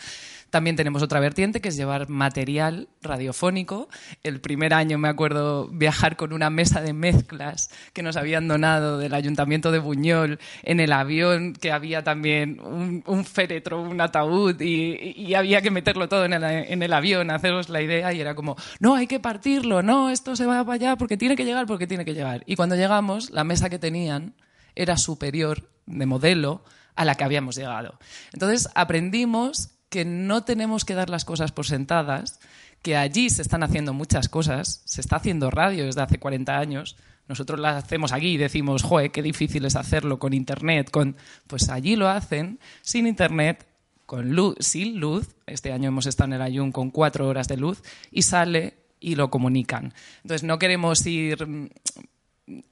[0.50, 3.90] también tenemos otra vertiente que es llevar material radiofónico.
[4.22, 8.98] El primer año me acuerdo viajar con una mesa de mezclas que nos habían donado
[8.98, 15.34] del Ayuntamiento de Buñol en el avión, que había también un, féretro, un ataúd y,
[15.34, 18.56] había que meterlo todo en el, en el avión, haceros la idea y era como,
[18.80, 21.88] no, hay que partirlo, no, esto se va para allá porque tiene que llegar, porque
[21.88, 22.44] tiene que llegar.
[22.46, 24.36] Y cuando llegamos, la mesa que tenían
[24.76, 26.64] era superior de modelo
[26.96, 27.98] a la que habíamos llegado.
[28.34, 32.40] Entonces aprendimos que no tenemos que dar las cosas por sentadas,
[32.84, 36.98] que allí se están haciendo muchas cosas, se está haciendo radio desde hace 40 años,
[37.28, 41.16] nosotros las hacemos aquí y decimos, joe, qué difícil es hacerlo con internet, con
[41.48, 43.66] pues allí lo hacen sin internet,
[44.06, 45.34] con luz, sin luz.
[45.48, 49.16] Este año hemos estado en el Ayun con cuatro horas de luz y sale y
[49.16, 49.94] lo comunican.
[50.24, 51.70] Entonces no queremos ir mm,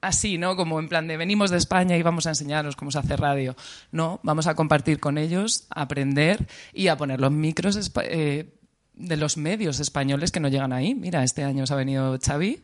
[0.02, 0.54] así, ¿no?
[0.54, 3.56] Como en plan de venimos de España y vamos a enseñaros cómo se hace radio.
[3.90, 8.52] No, vamos a compartir con ellos, a aprender y a poner los micros eh,
[8.94, 10.94] de los medios españoles que no llegan ahí.
[10.94, 12.62] Mira, este año se ha venido Xavi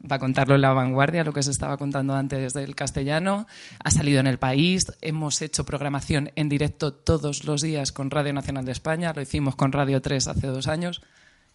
[0.00, 3.46] va a contarlo en la vanguardia, lo que se estaba contando antes del castellano.
[3.82, 4.92] Ha salido en el país.
[5.00, 9.12] Hemos hecho programación en directo todos los días con Radio Nacional de España.
[9.14, 11.02] Lo hicimos con Radio 3 hace dos años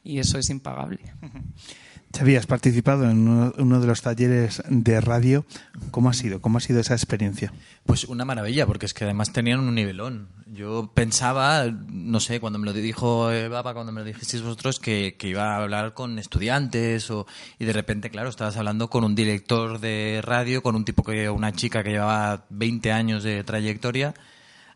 [0.03, 0.99] y eso es impagable.
[2.17, 5.45] Xavi, has participado en uno, de los talleres de radio.
[5.91, 6.39] ¿Cómo ha sido?
[6.39, 7.51] ¿Cómo ha sido esa experiencia?
[7.85, 10.29] Pues una maravilla, porque es que además tenían un nivelón.
[10.45, 15.15] Yo pensaba, no sé, cuando me lo dijo Baba, cuando me lo dijisteis vosotros, que,
[15.23, 17.27] iba a hablar con estudiantes o,
[17.59, 21.29] y de repente, claro, estabas hablando con un director de radio, con un tipo que,
[21.29, 24.13] una chica que llevaba 20 años de trayectoria.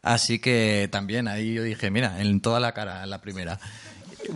[0.01, 3.59] Así que también ahí yo dije, mira, en toda la cara, la primera.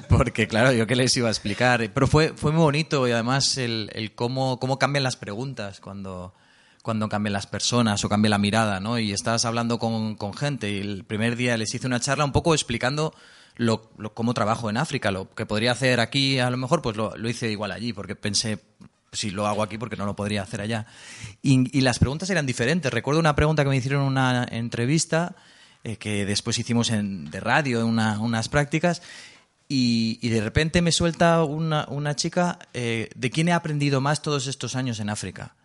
[0.09, 1.89] Porque, claro, yo qué les iba a explicar.
[1.93, 6.33] Pero fue, fue muy bonito y además el, el cómo, cómo cambian las preguntas cuando,
[6.81, 8.99] cuando cambian las personas o cambia la mirada, ¿no?
[8.99, 12.31] Y estás hablando con, con gente y el primer día les hice una charla un
[12.31, 13.13] poco explicando
[13.55, 15.11] lo, cómo trabajo en África.
[15.11, 18.59] Lo que podría hacer aquí, a lo mejor, pues lo, hice igual allí, porque pensé,
[19.11, 20.85] si lo hago aquí, porque no lo podría hacer allá.
[21.41, 22.91] Y, y, las preguntas eran diferentes.
[22.91, 25.35] Recuerdo una pregunta que me hicieron en una entrevista
[25.83, 29.01] eh, que después hicimos en, de radio, en una, unas prácticas,
[29.75, 34.45] y, de repente me suelta una, una chica, eh, ¿de quién he aprendido más todos
[34.45, 35.55] estos años en África?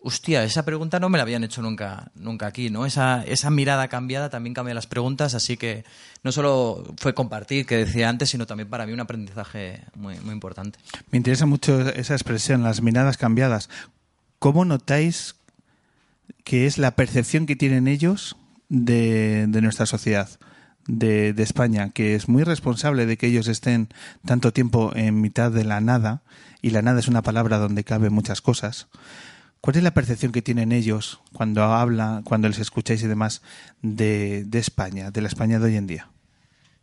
[0.00, 2.86] Hostia, esa pregunta no me la habían hecho nunca, nunca aquí, ¿no?
[2.86, 5.84] Esa, esa mirada cambiada también cambia las preguntas, así que
[6.22, 10.78] no solo fue compartir, que decía antes, sino también para mí un aprendizaje muy, importante.
[11.10, 13.70] Me interesa mucho esa expresión, las miradas cambiadas.
[14.38, 15.34] ¿Cómo notáis
[16.44, 18.36] que es la percepción que tienen ellos
[18.68, 20.28] de nuestra sociedad?
[20.88, 23.88] De, España, que es muy responsable de que ellos estén
[24.24, 26.22] tanto tiempo en mitad de la nada,
[26.60, 28.88] y la nada es una palabra donde caben muchas cosas.
[29.60, 33.42] ¿Cuál es la percepción que tienen ellos cuando hablan, cuando les escucháis y demás
[33.82, 36.08] de, de España, de la España de hoy en día?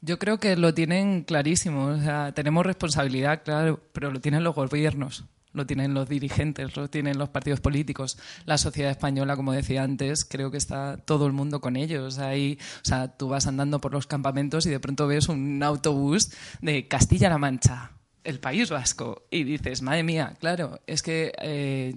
[0.01, 1.97] Yo creo que lo tienen clarísimo.
[2.35, 7.29] Tenemos responsabilidad, claro, pero lo tienen los gobiernos lo tienen los dirigentes, lo tienen los
[7.29, 8.17] partidos políticos.
[8.45, 12.19] La sociedad española, como decía antes, creo que está todo el mundo con ellos.
[12.19, 16.31] Ahí, o sea, tú vas andando por los campamentos y de pronto ves un autobús
[16.61, 17.91] de Castilla-La Mancha,
[18.23, 21.95] el País Vasco, y dices, madre mía, claro, es que eh,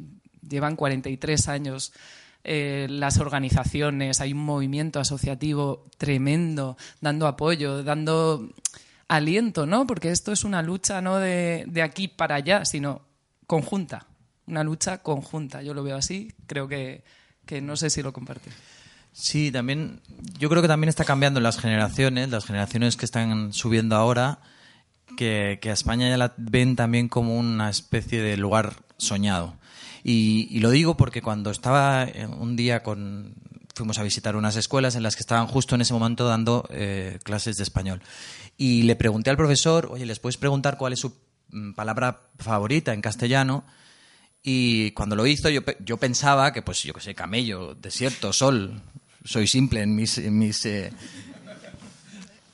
[0.48, 1.92] llevan 43 años.
[2.44, 8.48] Eh, las organizaciones, hay un movimiento asociativo tremendo, dando apoyo, dando
[9.08, 9.86] aliento, ¿no?
[9.86, 13.07] Porque esto es una lucha no de, de aquí para allá, sino
[13.48, 14.06] conjunta,
[14.46, 15.62] una lucha conjunta.
[15.62, 17.02] Yo lo veo así, creo que,
[17.60, 18.52] no sé si lo compartís.
[19.12, 20.00] Sí, también,
[20.38, 24.38] yo creo que también está cambiando las generaciones, las generaciones que están subiendo ahora,
[25.16, 29.56] que, a España ya la ven también como una especie de lugar soñado.
[30.04, 32.06] Y, lo digo porque cuando estaba
[32.38, 33.34] un día con,
[33.74, 37.18] fuimos a visitar unas escuelas en las que estaban justo en ese momento dando eh,
[37.24, 38.02] clases de español.
[38.58, 41.27] Y le pregunté al profesor, oye, ¿les puedes preguntar cuál es su
[41.74, 43.64] palabra favorita en castellano.
[44.42, 48.80] Y cuando lo hizo, yo, yo pensaba que, pues, yo que sé, camello, desierto, sol.
[49.24, 50.92] Soy simple en mis, en mis, eh,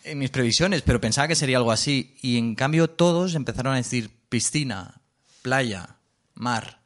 [0.05, 2.17] en mis previsiones, pero pensaba que sería algo así.
[2.21, 5.01] Y en cambio, todos empezaron a decir piscina,
[5.43, 5.97] playa,
[6.35, 6.81] mar.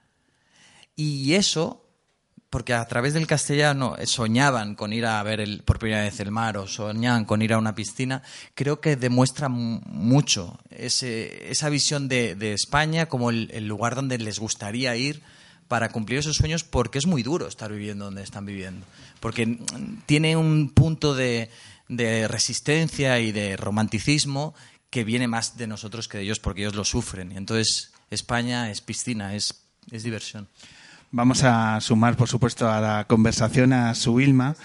[0.97, 1.88] Y eso
[2.51, 6.31] porque a través del castellano soñaban con ir a ver el, por primera vez el
[6.31, 8.23] mar o soñaban con ir a una piscina,
[8.55, 14.97] creo que demuestra mucho ese, esa visión de, España como el, lugar donde les gustaría
[14.97, 15.23] ir
[15.69, 18.87] para cumplir esos sueños, porque es muy duro estar viviendo donde están viviendo,
[19.21, 19.59] porque
[20.07, 21.51] tiene un punto de,
[21.89, 24.55] de resistencia y de romanticismo
[24.89, 27.33] que viene más de nosotros que de ellos, porque ellos lo sufren.
[27.33, 29.53] Entonces España es piscina, es
[29.91, 30.49] diversión.
[31.11, 34.57] Vamos a sumar, por supuesto, a la conversación a su Ilma.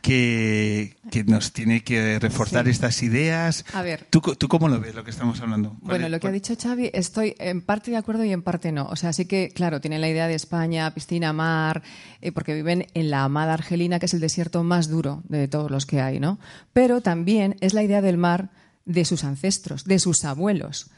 [0.00, 3.64] Que, nos tiene que reforzar estas ideas.
[3.72, 4.08] A ver.
[4.10, 5.76] ¿Tú, ¿Tú, cómo lo ves lo que estamos hablando?
[5.80, 8.86] Bueno, lo que ha dicho Xavi, estoy en parte de acuerdo y en parte no.
[8.86, 11.84] O sea, sí que, claro, tienen la idea de España, piscina, mar,
[12.20, 15.70] eh, porque viven en la amada Argelina, que es el desierto más duro de todos
[15.70, 16.40] los que hay, ¿no?
[16.72, 18.50] Pero también es la idea del mar
[18.84, 20.90] de sus ancestros, de sus abuelos.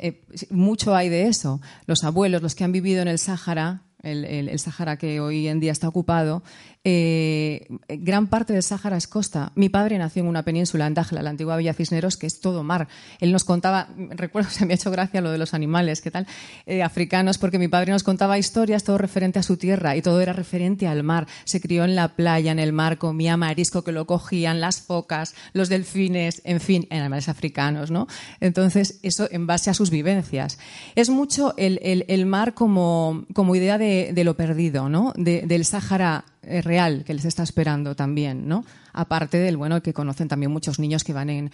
[0.00, 1.60] Eh, mucho hay de eso.
[1.86, 5.48] Los abuelos, los que han vivido en el Sáhara, el, el, el Sáhara que hoy
[5.48, 6.42] en día está ocupado,
[6.84, 9.52] eh, gran parte del Sáhara es costa.
[9.54, 12.64] Mi padre nació en una península, en Dajla, la antigua Villa Cisneros, que es todo
[12.64, 12.88] mar.
[13.20, 16.26] Él nos contaba, recuerdo, se me ha hecho gracia lo de los animales, ¿qué tal?
[16.66, 20.20] Eh, africanos, porque mi padre nos contaba historias, todo referente a su tierra y todo
[20.20, 21.28] era referente al mar.
[21.44, 25.34] Se crió en la playa, en el mar, comía marisco que lo cogían, las focas,
[25.52, 28.08] los delfines, en fin, animales africanos, ¿no?
[28.40, 30.58] Entonces, eso en base a sus vivencias.
[30.96, 35.12] Es mucho el, el, el mar como, como idea de, de, lo perdido, ¿no?
[35.16, 38.64] De, del Sáhara real que les está esperando también, ¿no?
[38.92, 41.50] Aparte del bueno que conocen también muchos niños que van en,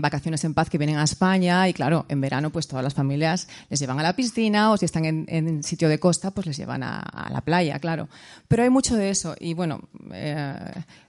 [0.00, 3.48] vacaciones en paz, que vienen a España y claro, en verano pues todas las familias
[3.68, 6.82] les llevan a la piscina o si están en, sitio de costa pues les llevan
[6.82, 8.08] a, la playa, claro.
[8.48, 9.80] Pero hay mucho de eso y bueno,
[10.12, 10.54] eh,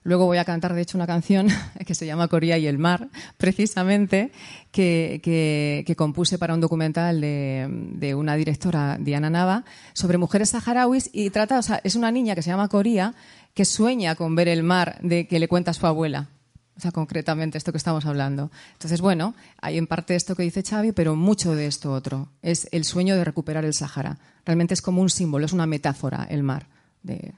[0.02, 1.48] luego voy a cantar de hecho una canción
[1.86, 3.08] que se llama Corea y el mar,
[3.38, 4.30] precisamente,
[4.72, 9.64] que, que, que compuse para un documental de, de, una directora, Diana Nava,
[9.94, 13.14] sobre mujeres saharauis y trata, o sea, es una niña que se llama Corea
[13.56, 16.28] que sueña con ver el mar de que le cuenta a su abuela.
[16.76, 18.50] O sea, concretamente esto que estamos hablando.
[18.74, 22.28] Entonces, bueno, hay en parte esto que dice Xavi, pero mucho de esto otro.
[22.42, 24.18] Es el sueño de recuperar el Sáhara.
[24.44, 26.66] Realmente es como un símbolo, es una metáfora el mar.
[27.02, 27.32] De...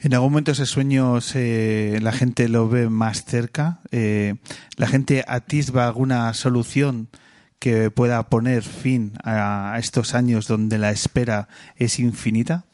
[0.00, 3.80] En algún momento ese sueño se, la gente lo ve más cerca.
[3.90, 4.34] Eh,
[4.76, 7.08] la gente atisba alguna solución
[7.58, 12.66] que pueda poner fin a estos años donde la espera es infinita.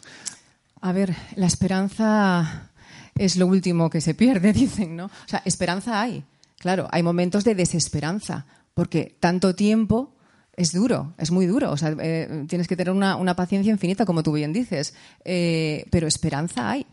[0.80, 2.70] A ver, la esperanza
[3.14, 5.06] es lo último que se pierde, dicen, ¿no?
[5.06, 6.24] O sea, esperanza hay.
[6.58, 10.14] Claro, hay momentos de desesperanza, porque tanto tiempo
[10.54, 11.70] es duro, es muy duro.
[11.70, 14.94] O sea, eh, tienes que tener una, una, paciencia infinita, como tú bien dices.
[15.24, 16.86] Eh, pero esperanza hay.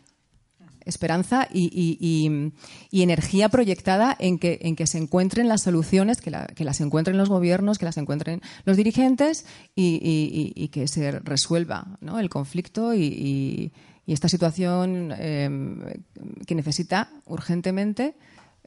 [0.88, 2.52] Esperanza y,
[2.90, 7.16] energía proyectada en que, en que se encuentren las soluciones, que, la, que, las encuentren
[7.16, 13.72] los gobiernos, que las encuentren los dirigentes y, que se resuelva el conflicto y,
[14.06, 16.00] esta situación eh,
[16.46, 18.16] que necesita urgentemente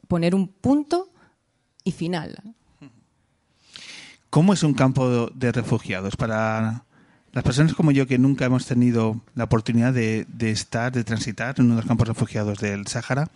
[0.06, 1.10] poner un punto
[1.82, 2.40] y final.
[4.30, 6.84] ¿Cómo es un campo de refugiados para
[7.32, 11.66] las personas como yo que nunca hemos tenido la oportunidad de, estar, de transitar en
[11.66, 13.30] uno de los campos refugiados del Sáhara,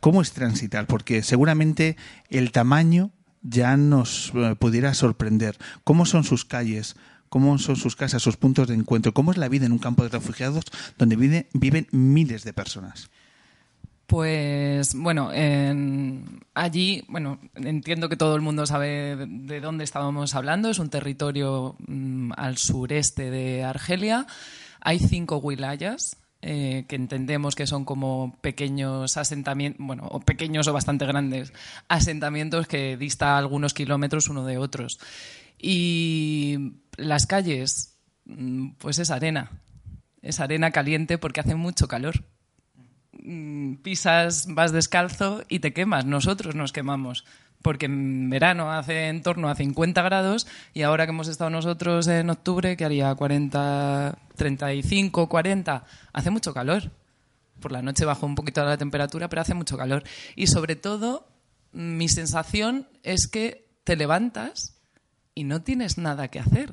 [0.00, 0.86] ¿cómo es transitar?
[0.86, 1.96] Porque seguramente
[2.28, 3.10] el tamaño
[3.42, 5.56] ya nos eh, pudiera sorprender.
[5.84, 6.96] ¿Cómo son sus calles?
[7.30, 9.14] ¿Cómo son sus casas, sus puntos de encuentro?
[9.14, 10.64] ¿Cómo es la vida en un campo de refugiados
[10.98, 13.10] donde vive, viven miles de personas?
[14.10, 20.34] Pues bueno, en, allí, bueno, entiendo que todo el mundo sabe de, de dónde estábamos
[20.34, 20.68] hablando.
[20.68, 24.26] Es un territorio mmm, al sureste de Argelia.
[24.80, 30.72] Hay cinco wilayas, eh, que entendemos que son como pequeños asentamientos, bueno, o pequeños o
[30.72, 31.52] bastante grandes
[31.86, 34.98] asentamientos que dista algunos kilómetros uno de otros.
[35.56, 37.96] Y las calles,
[38.78, 39.52] pues es arena.
[40.20, 42.24] Es arena caliente porque hace mucho calor
[43.82, 46.04] pisas, vas descalzo y te quemas.
[46.04, 47.24] Nosotros nos quemamos.
[47.62, 52.06] Porque en verano hace en torno a 50 grados y ahora que hemos estado nosotros
[52.06, 56.90] en octubre, que haría 40, 35, 40, hace mucho calor.
[57.60, 60.04] Por la noche bajó un poquito la temperatura, pero hace mucho calor.
[60.36, 61.28] Y sobre todo,
[61.72, 64.78] mi sensación es que te levantas
[65.34, 66.72] y no tienes nada que hacer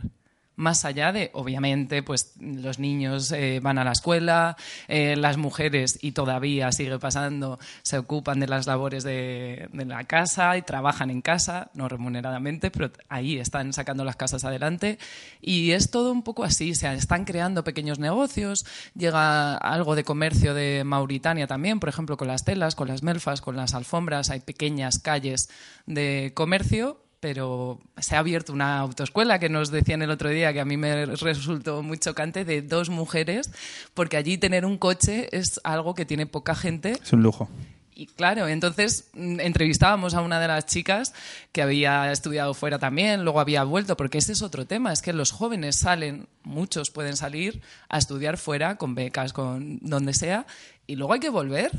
[0.57, 5.99] más allá de, obviamente, pues los niños eh, van a la escuela, eh, las mujeres,
[6.01, 11.11] y todavía sigue pasando, se ocupan de las labores de, de, la casa y trabajan
[11.11, 14.97] en casa, no remuneradamente, pero ahí están sacando las casas adelante.
[15.41, 20.55] Y es todo un poco así, se están creando pequeños negocios, llega algo de comercio
[20.55, 24.39] de Mauritania también, por ejemplo, con las telas, con las melfas, con las alfombras, hay
[24.39, 25.49] pequeñas calles
[25.85, 30.59] de comercio, pero se ha abierto una autoescuela que nos decían el otro día, que
[30.59, 33.51] a mí me resultó muy chocante, de dos mujeres,
[33.93, 36.97] porque allí tener un coche es algo que tiene poca gente.
[37.01, 37.49] Es un lujo.
[37.95, 41.15] Y claro, entonces mm, entrevistábamos a una de las chicas
[41.51, 45.13] que había estudiado fuera también, luego había vuelto, porque ese es otro tema, es que
[45.13, 47.59] los jóvenes salen, muchos pueden salir
[47.89, 50.45] a estudiar fuera, con becas, con donde sea,
[50.86, 51.72] y luego hay que volver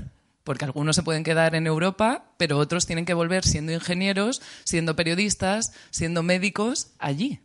[0.49, 4.97] porque algunos se pueden quedar en Europa, pero otros tienen que volver siendo ingenieros, siendo
[4.97, 7.41] periodistas, siendo médicos allí.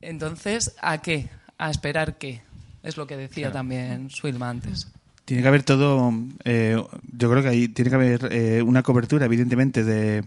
[0.00, 1.28] Entonces, ¿a qué?
[1.58, 2.40] ¿A esperar qué?
[2.82, 3.58] Es lo que decía claro.
[3.58, 4.90] también Swilma antes.
[5.26, 6.14] Tiene que haber todo,
[6.44, 10.24] eh, yo creo que ahí tiene que haber eh, una cobertura, evidentemente, de,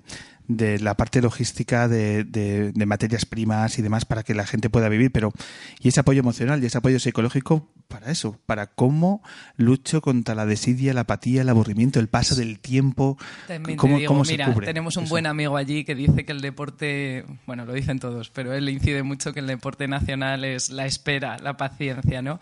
[0.50, 4.70] de la parte logística de, de, de materias primas y demás para que la gente
[4.70, 5.32] pueda vivir, pero
[5.80, 9.22] y ese apoyo emocional y ese apoyo psicológico para eso, para cómo
[9.58, 13.98] lucho contra la desidia, la apatía, el aburrimiento, el paso del tiempo, También te cómo,
[14.00, 14.66] digo, cómo se cubre.
[14.66, 15.12] tenemos un eso.
[15.12, 18.72] buen amigo allí que dice que el deporte, bueno, lo dicen todos, pero él le
[18.72, 22.40] incide mucho que el deporte nacional es la espera, la paciencia, ¿no?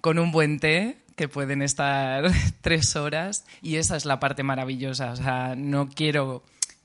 [0.00, 2.24] Con un buen té que pueden estar
[2.60, 5.12] tres horas y esa es la parte maravillosa.
[5.12, 6.42] O sea, no quiero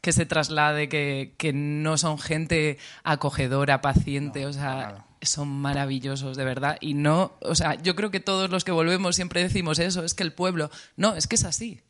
[0.10, 6.44] que se traslade que, que no son gente acogedora, paciente, o sea, son maravillosos, de
[6.44, 6.80] verdad.
[6.82, 10.16] Y no, o sea, yo creo que todos los que volvemos siempre decimos eso, es
[10.16, 11.82] que el pueblo, no, es que es así.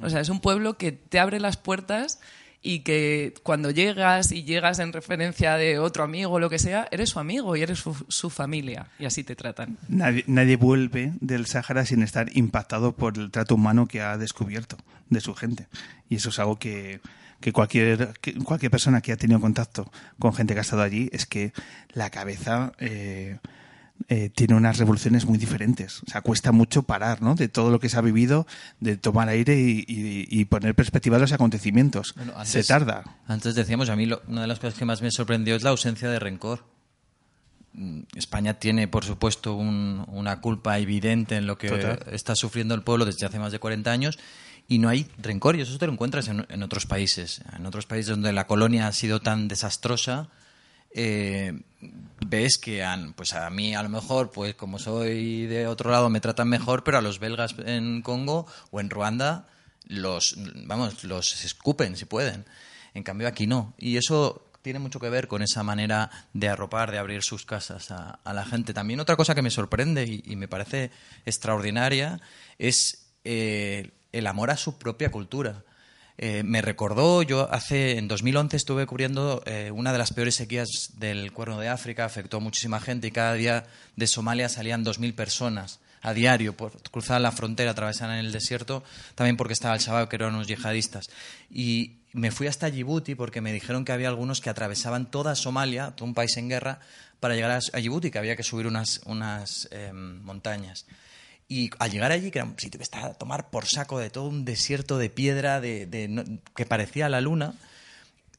[0.00, 2.20] O sea, es un pueblo que te abre las puertas
[2.62, 6.86] y que cuando llegas y llegas en referencia de otro amigo o lo que sea,
[6.92, 9.76] eres su amigo y eres su, su familia y así te tratan.
[9.88, 14.76] Nadie, nadie vuelve del Sáhara sin estar impactado por el trato humano que ha descubierto
[15.10, 15.66] de su gente.
[16.08, 17.00] Y eso es algo que,
[17.40, 21.08] que cualquier, que cualquier persona que ha tenido contacto con gente que ha estado allí
[21.12, 21.52] es que
[21.92, 23.38] la cabeza eh,
[24.08, 26.02] eh, tiene unas revoluciones muy diferentes.
[26.06, 27.34] O sea, cuesta mucho parar, ¿no?
[27.34, 28.46] De todo lo que se ha vivido,
[28.80, 32.12] de tomar aire y, y- y poner perspectiva a los acontecimientos.
[32.16, 33.04] Bueno, antes- se tarda.
[33.26, 35.70] Antes decíamos, a mí lo- una de las cosas que más me sorprendió es la
[35.70, 36.64] ausencia de rencor.
[37.72, 41.98] Mm, España tiene, por supuesto, un- una culpa evidente en lo que Total.
[42.12, 44.18] está sufriendo el pueblo desde hace más de 40 años
[44.68, 47.40] y no hay rencor y eso te lo encuentras en, otros países.
[47.56, 50.28] En otros países donde la colonia ha sido tan desastrosa,
[50.90, 51.60] eh,
[52.26, 56.10] ves que han, pues a mí a lo mejor, pues como soy de otro lado,
[56.10, 59.46] me tratan mejor, pero a los belgas en Congo o en Ruanda
[59.84, 62.44] los, vamos, los escupen si pueden.
[62.94, 63.74] En cambio aquí no.
[63.78, 67.92] Y eso tiene mucho que ver con esa manera de arropar, de abrir sus casas
[67.92, 68.74] a, a la gente.
[68.74, 70.90] También otra cosa que me sorprende y, y me parece
[71.24, 72.20] extraordinaria
[72.58, 75.62] es eh, el amor a su propia cultura.
[76.18, 80.92] Eh, me recordó, yo hace, en 2011 estuve cubriendo eh, una de las peores sequías
[80.94, 85.14] del Cuerno de África, afectó a muchísima gente y cada día de Somalia salían 2.000
[85.14, 88.82] personas a diario, por, cruzaban la frontera, atravesaban el desierto,
[89.14, 91.10] también porque estaba el Shabab, que eran unos yihadistas.
[91.50, 95.90] Y me fui hasta Djibouti porque me dijeron que había algunos que atravesaban toda Somalia,
[95.90, 96.80] todo un país en guerra,
[97.20, 100.86] para llegar a, Djibouti, que había que subir unas, unas em, montañas.
[101.48, 104.10] Y al llegar allí, que era un sitio que estaba a tomar por saco de
[104.10, 106.24] todo un desierto de piedra de, de- no-
[106.56, 107.54] que parecía la luna,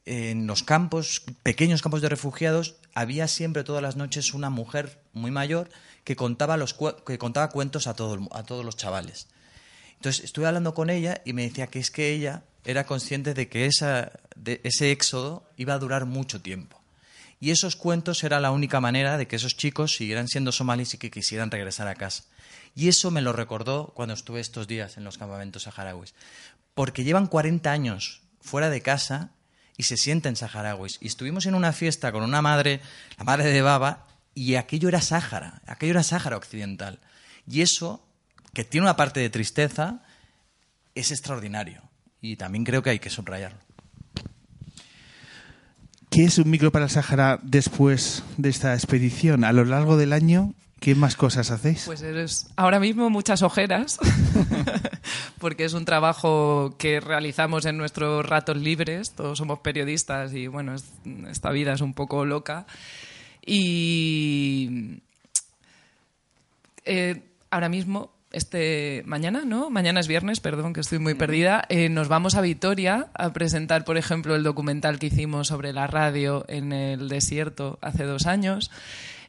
[0.04, 5.30] en los campos, pequeños campos de refugiados, había siempre todas las noches una mujer muy
[5.30, 5.68] mayor
[6.04, 6.74] que contaba, los,
[7.06, 9.26] que contaba cuentos a, todo a todos los chavales.
[9.96, 13.48] Entonces estuve hablando con ella y me decía que es que ella era consciente de
[13.48, 16.77] que esa, de ese éxodo iba a durar mucho tiempo.
[17.40, 20.98] Y esos cuentos era la única manera de que esos chicos siguieran siendo somalíes y
[20.98, 22.24] que quisieran regresar a casa.
[22.74, 26.14] Y eso me lo recordó cuando estuve estos días en los campamentos saharauis.
[26.74, 29.30] Porque llevan 40 años fuera de casa
[29.76, 30.98] y se sienten saharauis.
[31.00, 32.80] Y estuvimos en una fiesta con una madre,
[33.16, 37.00] la madre de Baba, y aquello era Sáhara, aquello era Sáhara occidental.
[37.48, 38.04] Y eso,
[38.52, 40.02] que tiene una parte de tristeza,
[40.94, 41.82] es extraordinario.
[42.20, 43.67] Y también creo que hay que subrayarlo.
[46.10, 49.44] ¿Qué es un micro para el Sáhara después de esta expedición?
[49.44, 51.82] A lo largo del año, ¿qué más cosas hacéis?
[51.86, 53.98] Pues eres ahora mismo muchas ojeras,
[55.38, 60.74] porque es un trabajo que realizamos en nuestros ratos libres, todos somos periodistas y bueno,
[60.74, 60.90] es-
[61.28, 62.66] esta vida es un poco loca.
[63.44, 65.00] Y
[66.84, 69.70] eh, ahora mismo, este mañana, ¿no?
[69.70, 71.64] Mañana es viernes, perdón, que estoy muy perdida.
[71.68, 75.86] eh, nos vamos a Vitoria a presentar, por ejemplo, el documental que hicimos sobre la
[75.86, 78.70] radio en el desierto hace dos años.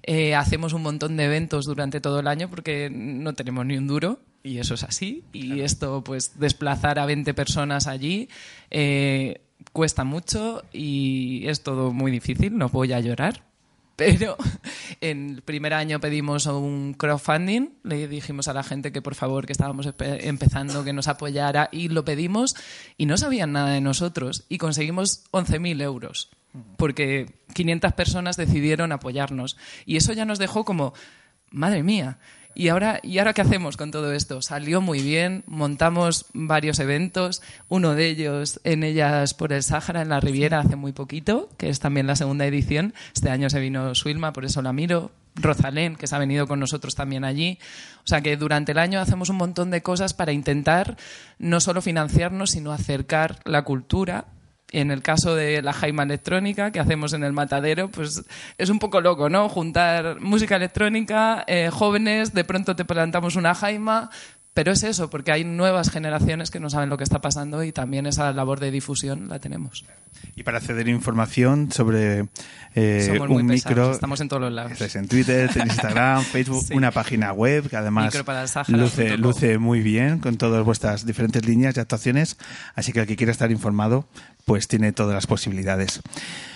[0.04, 3.88] Eh, hacemos un montón de eventos durante todo el año porque no tenemos ni un
[3.88, 5.24] duro y eso es así.
[5.34, 8.30] Y esto, pues, desplazar a 20 personas allí
[8.72, 9.42] eh,
[9.74, 12.58] cuesta mucho y es todo muy difícil.
[12.58, 13.44] No voy a llorar,
[13.96, 14.38] pero
[15.02, 19.46] en el primer año pedimos un crowdfunding, le dijimos a la gente que por favor,
[19.46, 22.56] que estábamos empe- empezando, que nos apoyara y lo pedimos
[22.98, 26.30] y no sabían nada de nosotros y conseguimos 11.000 euros
[26.78, 30.94] porque 500 personas decidieron apoyarnos y eso ya nos dejó como,
[31.52, 32.18] madre mía.
[32.56, 34.42] ¿Y ahora, ¿Y ahora qué hacemos con todo esto?
[34.42, 40.10] Salió muy bien, montamos varios eventos, uno de ellos en Ellas por el Sáhara, en
[40.10, 42.94] la Riviera, hace muy poquito, que es también la segunda edición.
[43.14, 45.12] Este año se vino Suilma, por eso la miro.
[45.36, 47.60] Rosalén, que se ha venido con nosotros también allí.
[48.04, 50.98] O sea que durante el año hacemos un montón de cosas para intentar
[51.38, 54.26] no solo financiarnos, sino acercar la cultura
[54.72, 58.24] en el caso de la jaima electrónica que hacemos en el matadero, pues
[58.58, 59.50] es un poco loco, ¿no?
[59.50, 64.10] Juntar música electrónica, eh, jóvenes, de pronto te plantamos una jaima,
[64.54, 67.72] pero es eso, porque hay nuevas generaciones que no saben lo que está pasando y
[67.72, 69.86] también esa labor de difusión la tenemos.
[70.36, 72.28] Y para acceder a información sobre
[72.76, 74.74] eh, Somos muy un pesados, micro, estamos en todos los lados.
[74.74, 76.74] estáis en Twitter, en Instagram, Facebook, Sí.
[76.74, 78.14] una página web que además
[78.68, 82.38] luce, luce muy bien con todas vuestras diferentes líneas y actuaciones.
[82.76, 84.10] Así que el que quiera estar informado,
[84.50, 86.00] pues tiene todas las posibilidades.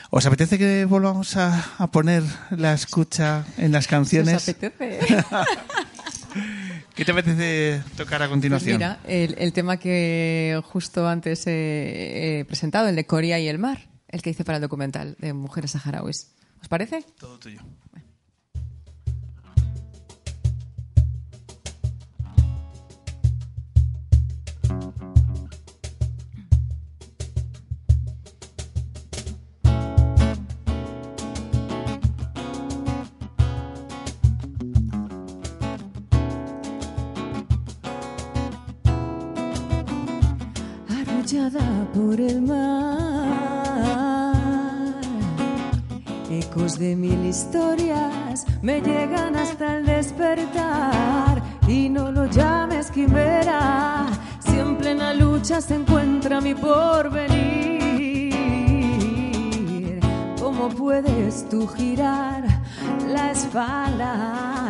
[0.10, 4.50] ¿Os apetece que volvamos a, a poner la escucha en las ¿Os canciones?
[4.50, 5.00] apetece?
[6.96, 8.78] ¿Qué te apetece tocar a Pues continuación?
[8.78, 13.60] mira, el, el tema que justo antes he, he presentado, el de Corea y el
[13.60, 16.32] mar, el que hice para el documental de mujeres saharauis.
[16.64, 17.06] ¿Os parece?
[17.20, 17.60] Todo tuyo.
[41.94, 43.24] Por el mar.
[46.30, 54.06] Ecos de mil historias me llegan hasta el despertar y no lo llames quimera,
[54.46, 58.30] siempre en la lucha se encuentra mi porvenir.
[60.40, 62.44] ¿Cómo puedes tú girar
[63.08, 64.62] la espalda?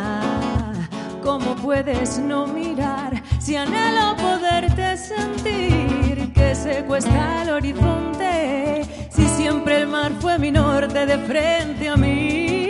[1.22, 5.93] ¿Cómo puedes no mirar si anhelo poderte sentir
[6.54, 8.84] que se cuesta el horizonte?
[9.10, 12.68] Si siempre el mar fue mi norte de frente a mí.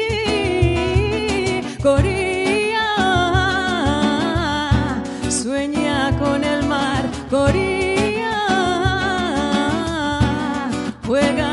[1.82, 2.88] Coría,
[5.28, 7.04] sueña con el mar.
[7.30, 8.40] Coría,
[11.06, 11.43] juega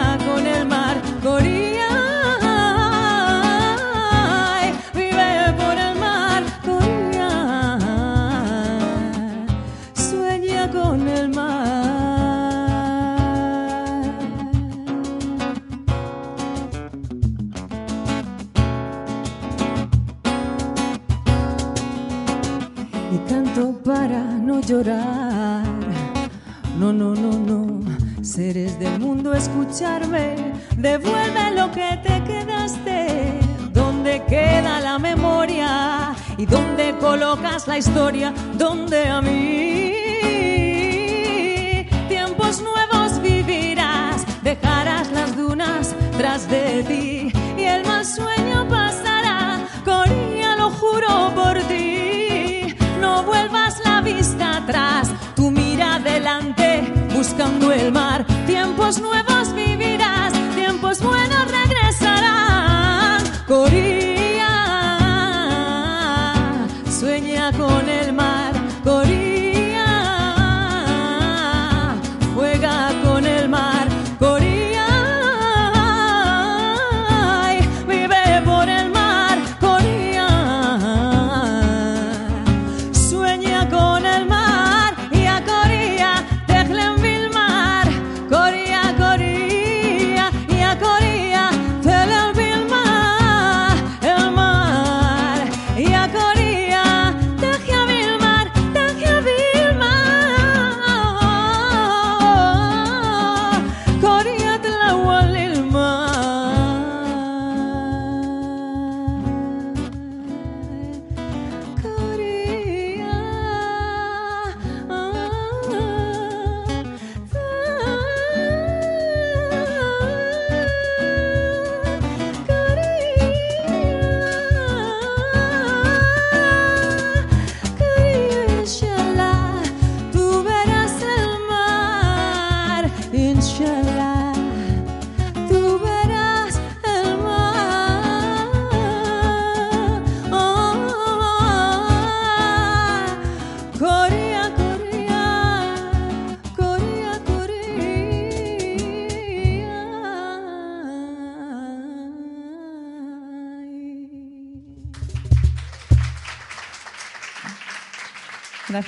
[24.83, 25.61] No,
[26.91, 30.53] no, no, no, seres del mundo, escucharme.
[30.75, 33.39] Devuelve lo que te quedaste.
[33.71, 36.15] ¿Dónde queda la memoria?
[36.35, 38.33] ¿Y dónde colocas la historia?
[38.57, 39.93] ¿Dónde a mí?
[42.07, 49.59] Tiempos nuevos vivirás, dejarás las dunas tras de ti y el mal sueño pasará.
[49.85, 52.75] Coría, lo juro por ti.
[52.99, 56.83] No vuelvas la vista atrás, tú mira adelante
[57.13, 58.25] buscando el mar.
[58.45, 63.23] Tiempos nuevos vivirás, tiempos buenos regresarán.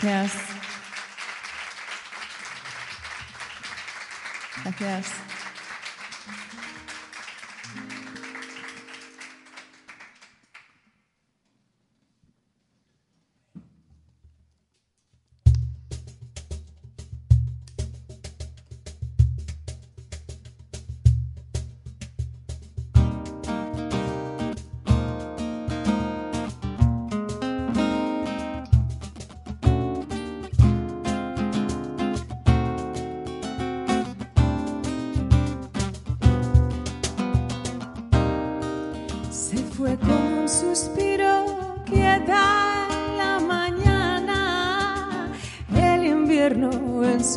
[0.04, 0.43] Gracias.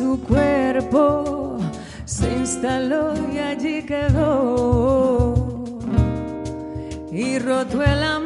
[0.07, 1.57] Su cuerpo
[2.05, 5.33] se instaló y allí quedó.
[7.11, 8.16] Y roto el amarillo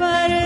[0.00, 0.45] antes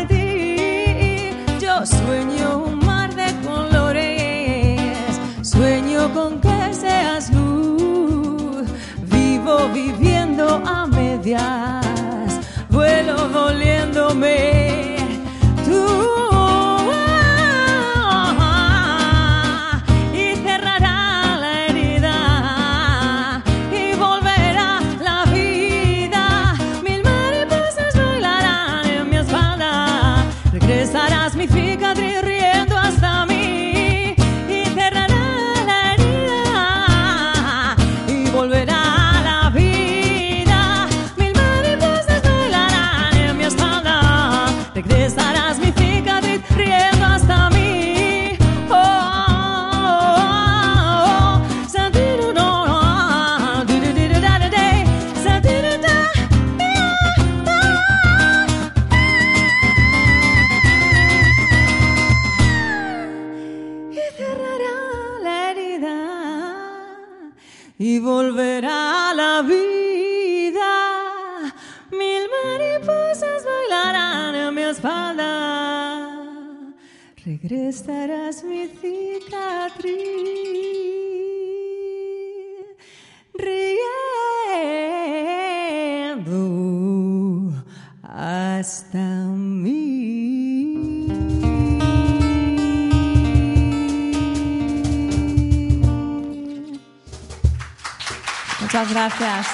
[98.80, 99.46] Muchas gracias.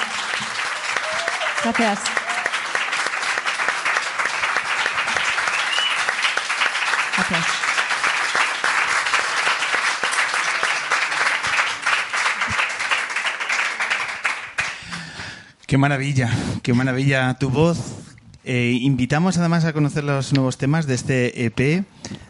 [1.64, 1.98] Gracias.
[7.16, 7.46] Gracias.
[15.66, 16.30] Qué maravilla,
[16.62, 17.78] qué maravilla tu voz.
[18.44, 21.84] Eh, invitamos además a conocer los nuevos temas de este EP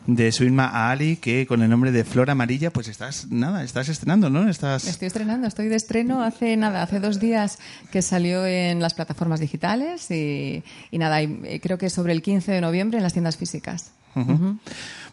[0.07, 3.89] de Suilma a Ali, que con el nombre de Flor Amarilla, pues estás, nada, estás
[3.89, 4.49] estrenando, ¿no?
[4.49, 4.87] Estás...
[4.87, 7.59] Estoy estrenando, estoy de estreno hace nada, hace dos días
[7.91, 12.23] que salió en las plataformas digitales y, y nada, y, eh, creo que sobre el
[12.23, 13.93] 15 de noviembre en las tiendas físicas.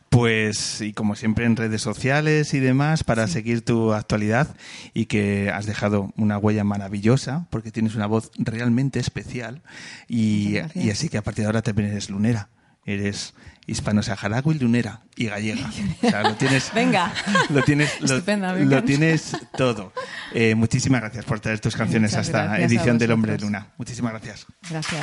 [0.09, 4.55] Pues, y como siempre en redes sociales y demás, para seguir tu actualidad
[4.93, 9.61] y que has dejado una huella maravillosa, porque tienes una voz realmente especial
[10.07, 12.49] y, y así que a partir de ahora también eres lunera.
[12.85, 13.33] Eres
[13.67, 15.69] hispano-saharaui, lunera y gallega.
[16.01, 17.13] O sea, lo tienes, Venga.
[17.49, 19.93] lo tienes, lo, tienes todo.
[20.33, 23.37] Eh, muchísimas gracias por traer tus canciones Muchas a esta gracias a edición del Hombre.
[23.37, 23.67] Luna.
[23.77, 24.45] Muchísimas gracias.
[24.69, 25.01] Gracias.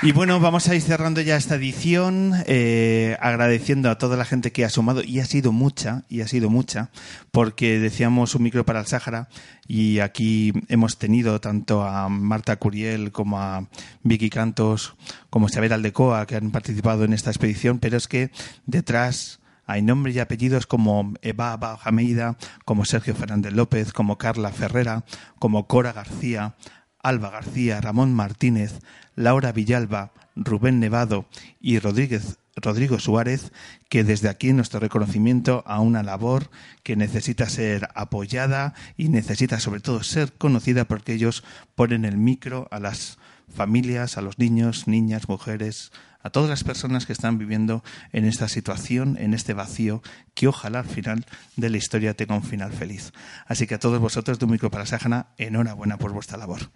[0.00, 4.52] Y bueno, vamos a ir cerrando ya esta edición, eh, agradeciendo a toda la gente
[4.52, 6.90] que ha sumado, y ha sido mucha, y ha sido mucha,
[7.32, 9.28] porque decíamos un micro para el Sáhara,
[9.66, 13.66] y aquí hemos tenido tanto a Marta Curiel como a
[14.04, 14.94] Vicky Cantos,
[15.30, 18.30] como Isabel Aldecoa, que han participado en esta expedición, pero es que
[18.66, 25.04] detrás hay nombres y apellidos como Eva Bajameida, como Sergio Fernández López, como Carla Ferrera,
[25.40, 26.54] como Cora García,
[27.02, 28.78] Alba García, Ramón Martínez,
[29.18, 31.26] Laura Villalba, Rubén Nevado
[31.60, 33.52] y Rodríguez Rodrigo Suárez,
[33.88, 36.50] que desde aquí nuestro reconocimiento a una labor
[36.82, 41.44] que necesita ser apoyada y necesita sobre todo ser conocida porque ellos
[41.74, 43.18] ponen el micro a las
[43.52, 45.90] familias, a los niños, niñas, mujeres,
[46.22, 50.02] a todas las personas que están viviendo en esta situación, en este vacío,
[50.34, 53.12] que ojalá al final de la historia tenga un final feliz.
[53.46, 56.70] Así que a todos vosotros micro para Sájana, enhorabuena por vuestra labor.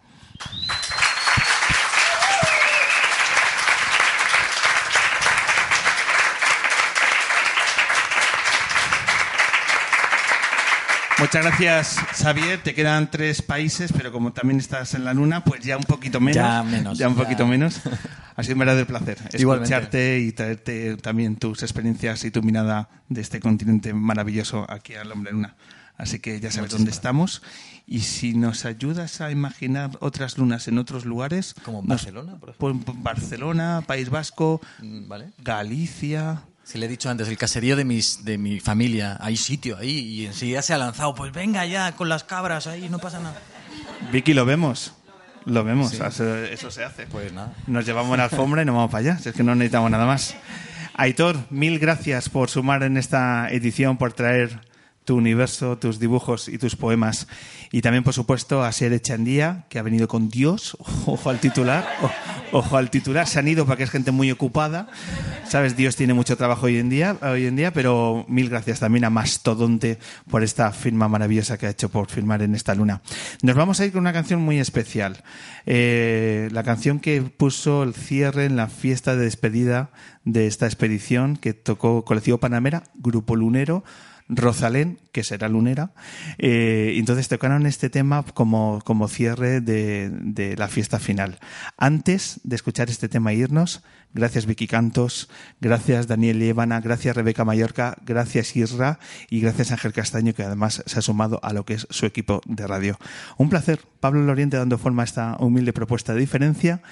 [11.22, 12.60] Muchas gracias, Xavier.
[12.62, 16.18] Te quedan tres países, pero como también estás en la luna, pues ya un poquito
[16.20, 16.34] menos.
[16.36, 17.22] Ya menos, Ya un ya.
[17.22, 17.80] poquito menos.
[18.34, 19.74] Ha sido un verdadero placer Igualmente.
[19.74, 25.12] escucharte y traerte también tus experiencias y tu mirada de este continente maravilloso aquí al
[25.12, 25.54] Hombre Luna.
[25.98, 27.42] Así que ya sabes dónde estamos.
[27.86, 31.54] Y si nos ayudas a imaginar otras lunas en otros lugares.
[31.62, 32.80] Como en Barcelona, por ejemplo.
[32.86, 35.32] pues, Barcelona, País Vasco, Mm, ¿Vale?
[35.36, 36.42] Galicia.
[36.64, 39.98] Si le he dicho antes, el caserío de, mis, de mi familia, hay sitio ahí
[39.98, 43.40] y enseguida se ha lanzado, pues venga ya con las cabras ahí, no pasa nada.
[44.12, 44.94] Vicky, lo vemos.
[45.44, 45.92] Lo vemos.
[45.92, 47.06] Eso, eso se hace.
[47.06, 47.52] Pues nada.
[47.66, 49.18] Nos llevamos la alfombra y nos vamos para allá.
[49.18, 50.36] Si es que no necesitamos nada más.
[50.94, 54.60] Aitor, mil gracias por sumar en esta edición, por traer
[55.04, 57.26] tu universo, tus dibujos y tus poemas.
[57.70, 60.76] Y también, por supuesto, a Ser Echandía, que ha venido con Dios.
[61.06, 61.86] Ojo al titular.
[62.52, 63.26] Ojo al titular.
[63.26, 64.88] Se han ido porque es gente muy ocupada.
[65.48, 69.04] Sabes, Dios tiene mucho trabajo hoy en día, hoy en día, pero mil gracias también
[69.04, 69.98] a Mastodonte
[70.30, 73.02] por esta firma maravillosa que ha hecho por firmar en esta luna.
[73.42, 75.22] Nos vamos a ir con una canción muy especial.
[75.66, 79.90] Eh, la canción que puso el cierre en la fiesta de despedida
[80.24, 83.84] de esta expedición que tocó Colectivo Panamera, Grupo Lunero,
[84.34, 85.92] Rosalén, que será lunera.
[86.38, 91.38] Eh, entonces tocaron este tema como, como cierre de, de la fiesta final.
[91.76, 93.82] Antes de escuchar este tema e irnos,
[94.14, 95.28] gracias Vicky Cantos,
[95.60, 100.98] gracias Daniel Llévana, gracias Rebeca Mallorca, gracias Isra y gracias Ángel Castaño, que además se
[100.98, 102.98] ha sumado a lo que es su equipo de radio.
[103.36, 106.82] Un placer, Pablo Loriente dando forma a esta humilde propuesta de diferencia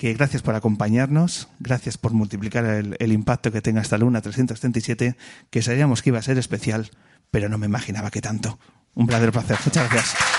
[0.00, 5.14] que gracias por acompañarnos, gracias por multiplicar el, impacto que tenga esta luna 337,
[5.50, 6.88] que sabíamos que iba a ser especial,
[7.30, 8.58] pero no me imaginaba que tanto.
[8.94, 9.58] Un verdadero placer.
[9.62, 10.29] Muchas gracias.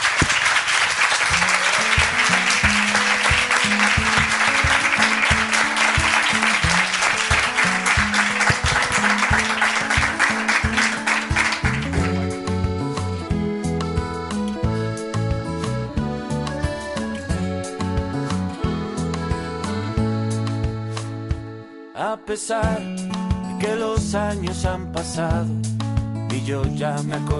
[27.03, 27.30] Yo ya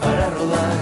[0.00, 0.78] para rodar.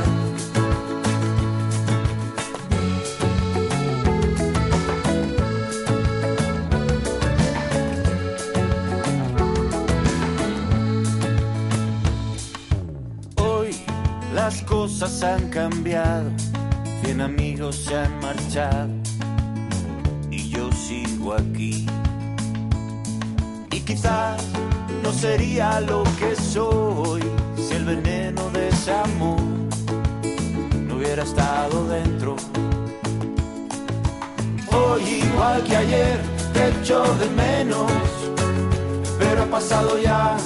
[13.37, 13.71] Hoy
[14.33, 16.31] las cosas han cambiado,
[17.03, 18.91] cien amigos se han marchado
[20.31, 21.85] y yo sigo aquí.
[23.73, 24.41] Y quizás
[25.03, 27.23] no sería lo que soy
[27.87, 29.41] veneno de ese amor
[30.89, 32.35] no hubiera estado dentro.
[34.73, 36.19] Hoy igual que ayer
[36.53, 37.93] te echo de menos,
[39.21, 40.37] pero ha pasado ya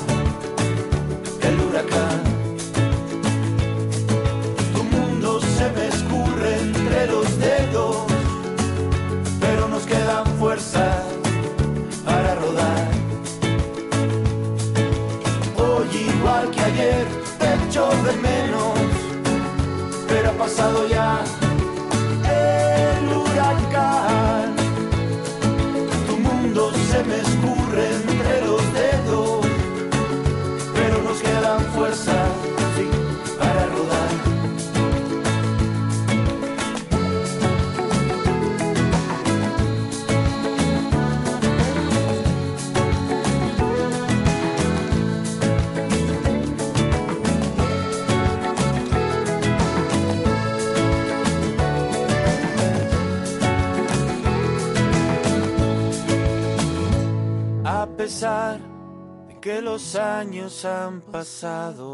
[17.70, 18.74] mucho de menos,
[20.08, 21.39] pero ha pasado ya.
[58.00, 58.58] Pesar
[59.28, 61.89] de que los años han pasado,